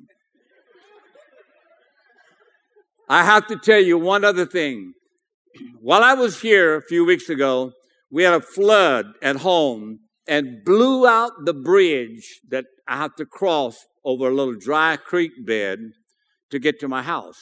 I 3.09 3.25
have 3.25 3.47
to 3.49 3.57
tell 3.57 3.81
you 3.81 3.99
one 3.99 4.25
other 4.25 4.47
thing. 4.47 4.95
While 5.81 6.03
I 6.03 6.15
was 6.15 6.41
here 6.41 6.77
a 6.77 6.83
few 6.83 7.05
weeks 7.05 7.29
ago, 7.29 7.73
we 8.15 8.23
had 8.23 8.35
a 8.35 8.41
flood 8.41 9.07
at 9.21 9.39
home 9.39 9.99
and 10.29 10.65
blew 10.65 11.05
out 11.05 11.33
the 11.45 11.53
bridge 11.53 12.41
that 12.49 12.65
I 12.87 12.97
have 12.97 13.17
to 13.17 13.27
cross 13.27 13.87
over 14.05 14.29
a 14.29 14.33
little 14.33 14.55
dry 14.55 14.97
creek 14.97 15.33
bed 15.45 15.81
to 16.53 16.61
get 16.61 16.79
to 16.79 16.87
my 16.87 17.03
house. 17.03 17.41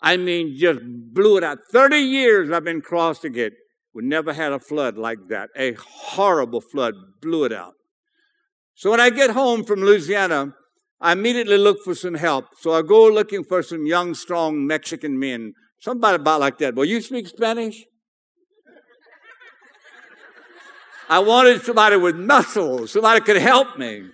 I 0.00 0.16
mean, 0.16 0.56
just 0.56 0.80
blew 1.12 1.36
it 1.36 1.44
out. 1.44 1.58
30 1.70 1.98
years 1.98 2.50
I've 2.50 2.64
been 2.64 2.80
crossing 2.80 3.36
it. 3.36 3.52
We 3.92 4.02
never 4.02 4.32
had 4.32 4.52
a 4.52 4.58
flood 4.58 4.96
like 4.96 5.26
that. 5.28 5.50
A 5.54 5.74
horrible 5.74 6.62
flood 6.62 6.94
blew 7.20 7.44
it 7.44 7.52
out. 7.52 7.74
So 8.74 8.90
when 8.90 9.00
I 9.00 9.10
get 9.10 9.32
home 9.32 9.64
from 9.64 9.80
Louisiana, 9.80 10.54
I 11.02 11.12
immediately 11.12 11.58
look 11.58 11.84
for 11.84 11.94
some 11.94 12.14
help. 12.14 12.46
So 12.60 12.72
I 12.72 12.80
go 12.80 13.08
looking 13.08 13.44
for 13.44 13.62
some 13.62 13.84
young, 13.84 14.14
strong 14.14 14.66
Mexican 14.66 15.18
men. 15.18 15.52
Somebody 15.80 16.14
about 16.14 16.40
like 16.40 16.56
that. 16.58 16.74
Well, 16.74 16.86
you 16.86 17.02
speak 17.02 17.26
Spanish? 17.26 17.84
I 21.10 21.18
wanted 21.18 21.60
somebody 21.62 21.96
with 21.96 22.14
muscles, 22.14 22.92
somebody 22.92 23.20
could 23.20 23.38
help 23.38 23.76
me. 23.76 24.04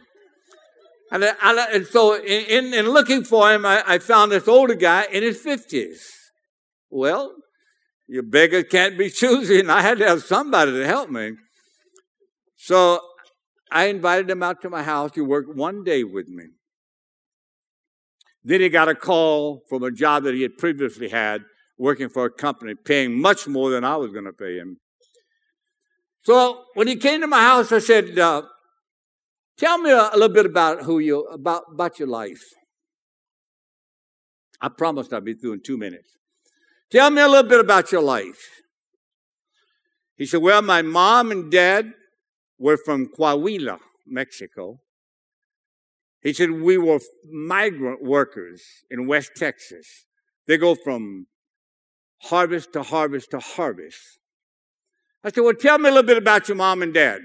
And, 1.13 1.25
I, 1.25 1.69
and 1.75 1.87
so 1.87 2.15
in, 2.17 2.73
in, 2.73 2.89
looking 2.89 3.23
for 3.23 3.53
him, 3.53 3.67
I, 3.67 3.85
I 3.87 3.99
found 3.99 4.33
this 4.33 4.49
older 4.49 4.75
guy 4.75 5.07
in 5.13 5.23
his 5.23 5.41
50s. 5.41 5.99
Well, 6.91 7.35
your 8.09 8.23
beggar 8.23 8.63
can't 8.63 8.97
be 8.97 9.11
choosy, 9.11 9.61
and 9.61 9.71
I 9.71 9.83
had 9.83 9.99
to 9.99 10.09
have 10.09 10.23
somebody 10.23 10.73
to 10.73 10.87
help 10.87 11.11
me. 11.11 11.33
So 12.57 13.01
I 13.71 13.85
invited 13.85 14.31
him 14.31 14.43
out 14.43 14.63
to 14.63 14.71
my 14.71 14.83
house. 14.83 15.11
He 15.15 15.21
worked 15.21 15.55
one 15.55 15.85
day 15.85 16.03
with 16.03 16.29
me. 16.29 16.45
Then 18.43 18.63
he 18.63 18.71
got 18.71 18.89
a 18.89 18.95
call 18.95 19.65
from 19.69 19.83
a 19.83 19.91
job 19.91 20.25
that 20.25 20.35
he 20.35 20.43
had 20.43 20.57
previously 20.57 21.11
had 21.11 21.43
working 21.79 22.09
for 22.09 22.25
a 22.25 22.31
company, 22.31 22.75
paying 22.75 23.21
much 23.21 23.47
more 23.47 23.69
than 23.69 23.85
I 23.85 23.97
was 23.97 24.13
going 24.13 24.25
to 24.25 24.33
pay 24.33 24.57
him. 24.57 24.79
So 26.27 26.65
when 26.75 26.89
he 26.89 26.97
came 26.97 27.21
to 27.21 27.29
my 27.29 27.41
house, 27.41 27.71
I 27.71 27.79
said, 27.79 28.19
uh, 28.19 28.43
"Tell 29.57 29.79
me 29.79 29.93
a, 29.93 30.11
a, 30.13 30.17
little 30.19 30.35
bit 30.35 30.45
about 30.45 30.83
who 30.83 30.99
you 30.99 31.21
about 31.27 31.63
about 31.71 32.01
your 32.01 32.09
life." 32.09 32.43
I 34.61 34.69
promised 34.71 35.13
I'd 35.13 35.25
be 35.25 35.35
through 35.35 35.53
in 35.53 35.63
two 35.63 35.77
minutes. 35.77 36.19
Tell 36.91 37.11
me 37.11 37.23
a 37.23 37.29
little 37.29 37.49
bit 37.49 37.61
about 37.61 37.93
your 37.93 38.03
life. 38.03 38.61
He 40.17 40.27
said, 40.27 40.43
"Well, 40.43 40.63
my 40.63 40.83
mom 40.83 41.31
and 41.31 41.49
dad 41.49 41.95
were 42.59 42.77
from 42.77 43.07
Coahuila, 43.07 43.79
Mexico." 44.05 44.81
He 46.23 46.33
said, 46.33 46.51
"We 46.51 46.77
were 46.77 46.99
migrant 47.31 48.03
workers 48.03 48.65
in 48.91 49.07
West 49.07 49.31
Texas. 49.37 50.07
They 50.49 50.57
go 50.57 50.75
from 50.75 51.29
harvest 52.23 52.73
to 52.73 52.83
harvest 52.83 53.31
to 53.31 53.39
harvest." 53.39 54.19
I 55.27 55.31
said, 55.31 55.41
Well, 55.41 55.55
tell 55.55 55.79
me 55.79 55.89
a 55.89 55.93
little 55.93 56.07
bit 56.07 56.19
about 56.19 56.47
your 56.47 56.57
mom 56.57 56.83
and 56.83 56.95
dad. 56.95 57.21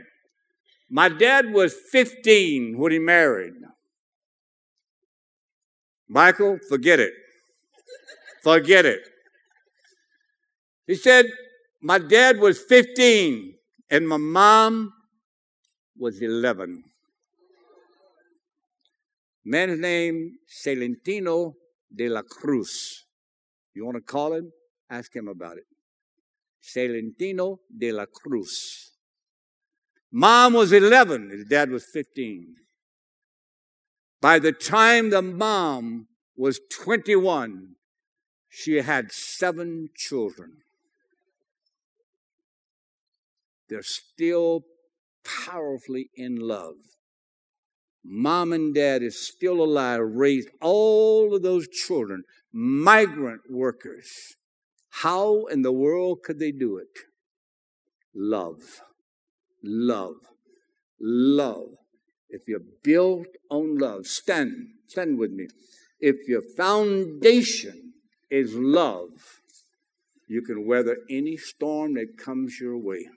My 0.90 1.08
dad 1.08 1.54
was 1.54 1.76
15 1.92 2.76
when 2.80 2.92
he 2.92 2.98
married. 2.98 3.54
Michael, 6.10 6.58
forget 6.68 7.00
it. 7.00 7.14
Forget 8.44 8.88
it. 8.88 9.02
He 10.88 10.96
said, 10.96 11.28
My 11.80 12.00
dad 12.00 12.40
was 12.40 12.60
15 12.60 13.54
and 13.92 14.10
my 14.10 14.18
mom 14.18 14.92
was 15.96 16.24
11. 16.24 16.84
Man's 19.46 19.80
name, 19.80 20.38
Celentino 20.50 21.54
de 21.96 22.10
la 22.10 22.24
Cruz. 22.24 23.06
You 23.76 23.86
want 23.86 23.98
to 23.98 24.02
call 24.02 24.34
him? 24.34 24.52
Ask 24.90 25.16
him 25.16 25.28
about 25.28 25.58
it. 25.58 25.66
Celentino 26.62 27.60
de 27.76 27.92
la 27.92 28.06
Cruz. 28.06 28.92
Mom 30.12 30.54
was 30.54 30.72
11, 30.72 31.30
his 31.30 31.46
dad 31.46 31.70
was 31.70 31.86
15. 31.92 32.56
By 34.22 34.40
the 34.40 34.52
time 34.52 35.10
the 35.10 35.22
mom 35.22 36.08
was 36.36 36.60
21, 36.70 37.76
she 38.50 38.76
had 38.82 39.12
seven 39.12 39.90
children. 39.96 40.58
They're 43.70 43.82
still 43.82 44.64
powerfully 45.24 46.10
in 46.16 46.36
love. 46.36 46.76
Mom 48.04 48.52
and 48.52 48.74
dad 48.76 49.02
is 49.02 49.26
still 49.26 49.64
alive, 49.64 50.02
raised 50.04 50.50
all 50.60 51.34
of 51.36 51.42
those 51.42 51.68
children, 51.68 52.24
migrant 52.52 53.42
workers. 53.50 54.36
How 54.92 55.46
in 55.46 55.62
the 55.62 55.72
world 55.72 56.22
could 56.24 56.40
they 56.40 56.52
do 56.52 56.78
it? 56.78 57.00
Love. 58.14 58.82
Love. 59.64 60.16
Love. 61.00 61.78
If 62.30 62.48
you're 62.48 62.62
built 62.84 63.28
on 63.50 63.78
love, 63.78 64.06
stand, 64.06 64.54
stand 64.88 65.18
with 65.18 65.32
me. 65.32 65.48
If 66.00 66.28
your 66.28 66.42
foundation 66.42 67.94
is 68.30 68.54
love, 68.54 69.40
you 70.28 70.42
can 70.42 70.66
weather 70.66 70.98
any 71.10 71.36
storm 71.38 71.96
that 71.96 72.18
comes 72.18 72.60
your 72.60 72.78
way. 72.78 73.08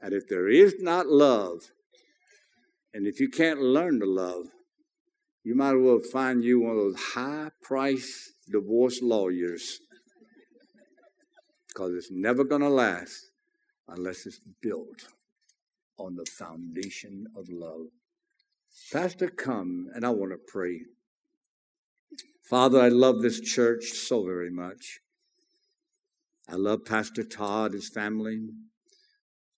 And 0.00 0.14
if 0.14 0.28
there 0.28 0.48
is 0.48 0.76
not 0.78 1.06
love, 1.06 1.70
and 2.94 3.06
if 3.06 3.20
you 3.20 3.28
can't 3.28 3.60
learn 3.60 4.00
to 4.00 4.06
love, 4.06 4.46
you 5.42 5.54
might 5.54 5.74
as 5.74 5.80
well 5.80 6.00
find 6.00 6.44
you 6.44 6.60
one 6.60 6.72
of 6.72 6.76
those 6.76 7.00
high 7.14 7.50
priced 7.62 8.32
divorce 8.50 9.00
lawyers 9.02 9.80
because 11.72 11.94
it's 11.94 12.10
never 12.10 12.44
going 12.44 12.62
to 12.62 12.68
last 12.68 13.30
unless 13.88 14.26
it's 14.26 14.40
built 14.60 15.08
on 15.98 16.16
the 16.16 16.26
foundation 16.26 17.26
of 17.36 17.48
love. 17.48 17.86
Pastor, 18.92 19.28
come 19.28 19.88
and 19.94 20.04
I 20.04 20.10
want 20.10 20.32
to 20.32 20.38
pray. 20.38 20.82
Father, 22.42 22.80
I 22.80 22.88
love 22.88 23.22
this 23.22 23.40
church 23.40 23.84
so 23.92 24.24
very 24.24 24.50
much. 24.50 25.00
I 26.48 26.56
love 26.56 26.84
Pastor 26.84 27.22
Todd, 27.22 27.74
his 27.74 27.88
family. 27.88 28.40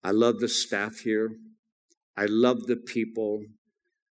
I 0.05 0.11
love 0.11 0.41
the 0.41 0.49
staff 0.49 0.99
here. 1.01 1.37
I 2.17 2.27
love 2.27 2.67
the 2.67 2.77
people. 2.77 3.45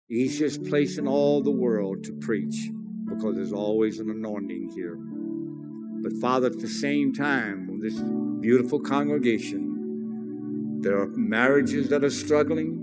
Easiest 0.09 0.65
place 0.65 0.97
in 0.97 1.07
all 1.07 1.41
the 1.41 1.51
world 1.51 2.03
to 2.03 2.13
preach 2.13 2.69
because 3.07 3.35
there's 3.35 3.53
always 3.53 3.99
an 3.99 4.09
anointing 4.09 4.71
here. 4.75 4.97
But 6.03 6.21
Father, 6.21 6.47
at 6.47 6.59
the 6.59 6.67
same 6.67 7.13
time, 7.13 7.64
this 7.81 7.99
beautiful 8.41 8.79
congregation, 8.79 10.81
there 10.81 10.99
are 10.99 11.07
marriages 11.07 11.89
that 11.89 12.03
are 12.03 12.09
struggling, 12.09 12.81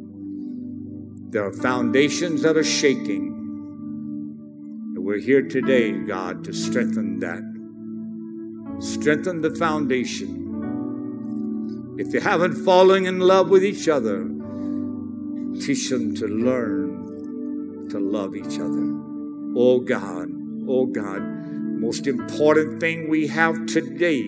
there 1.31 1.45
are 1.45 1.53
foundations 1.53 2.43
that 2.43 2.57
are 2.57 2.65
shaking. 2.65 3.29
And 4.95 5.05
we're 5.05 5.19
here 5.19 5.43
today, 5.43 5.93
God, 5.93 6.45
to 6.45 6.53
strengthen 6.53 7.19
that. 7.21 7.43
Strengthen 8.81 9.41
the 9.41 9.55
foundation. 9.55 10.39
If 11.99 12.15
you 12.15 12.21
haven't 12.21 12.65
fallen 12.65 13.07
in 13.07 13.21
love 13.21 13.49
with 13.49 13.65
each 13.65 13.89
other, 13.89 14.25
teach 15.61 15.91
them 15.91 16.15
to 16.17 16.27
learn 16.27 17.89
to 17.91 17.99
love 17.99 18.35
each 18.35 18.59
other. 18.59 18.99
Oh 19.55 19.81
God, 19.81 20.31
oh 20.67 20.87
God 20.87 21.43
most 21.83 22.07
important 22.07 22.79
thing 22.79 23.09
we 23.09 23.27
have 23.27 23.67
today, 23.67 24.23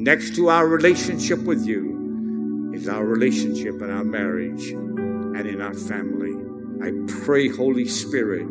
next 0.00 0.34
to 0.34 0.48
our 0.48 0.66
relationship 0.66 1.40
with 1.40 1.66
you, 1.66 2.72
is 2.74 2.88
our 2.88 3.04
relationship 3.04 3.74
in 3.82 3.90
our 3.90 4.04
marriage 4.04 4.70
and 4.70 5.46
in 5.46 5.60
our 5.60 5.74
family. 5.74 6.32
I 6.82 6.92
pray, 7.24 7.48
Holy 7.48 7.86
Spirit, 7.86 8.46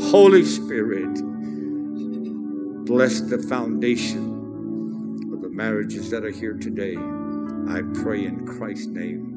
Holy 0.00 0.44
Spirit, 0.44 1.14
bless 2.86 3.20
the 3.20 3.38
foundation 3.48 5.30
of 5.32 5.42
the 5.42 5.50
marriages 5.50 6.10
that 6.10 6.24
are 6.24 6.30
here 6.30 6.54
today. 6.54 6.96
I 6.96 7.82
pray 8.02 8.24
in 8.24 8.46
Christ's 8.46 8.86
name. 8.86 9.33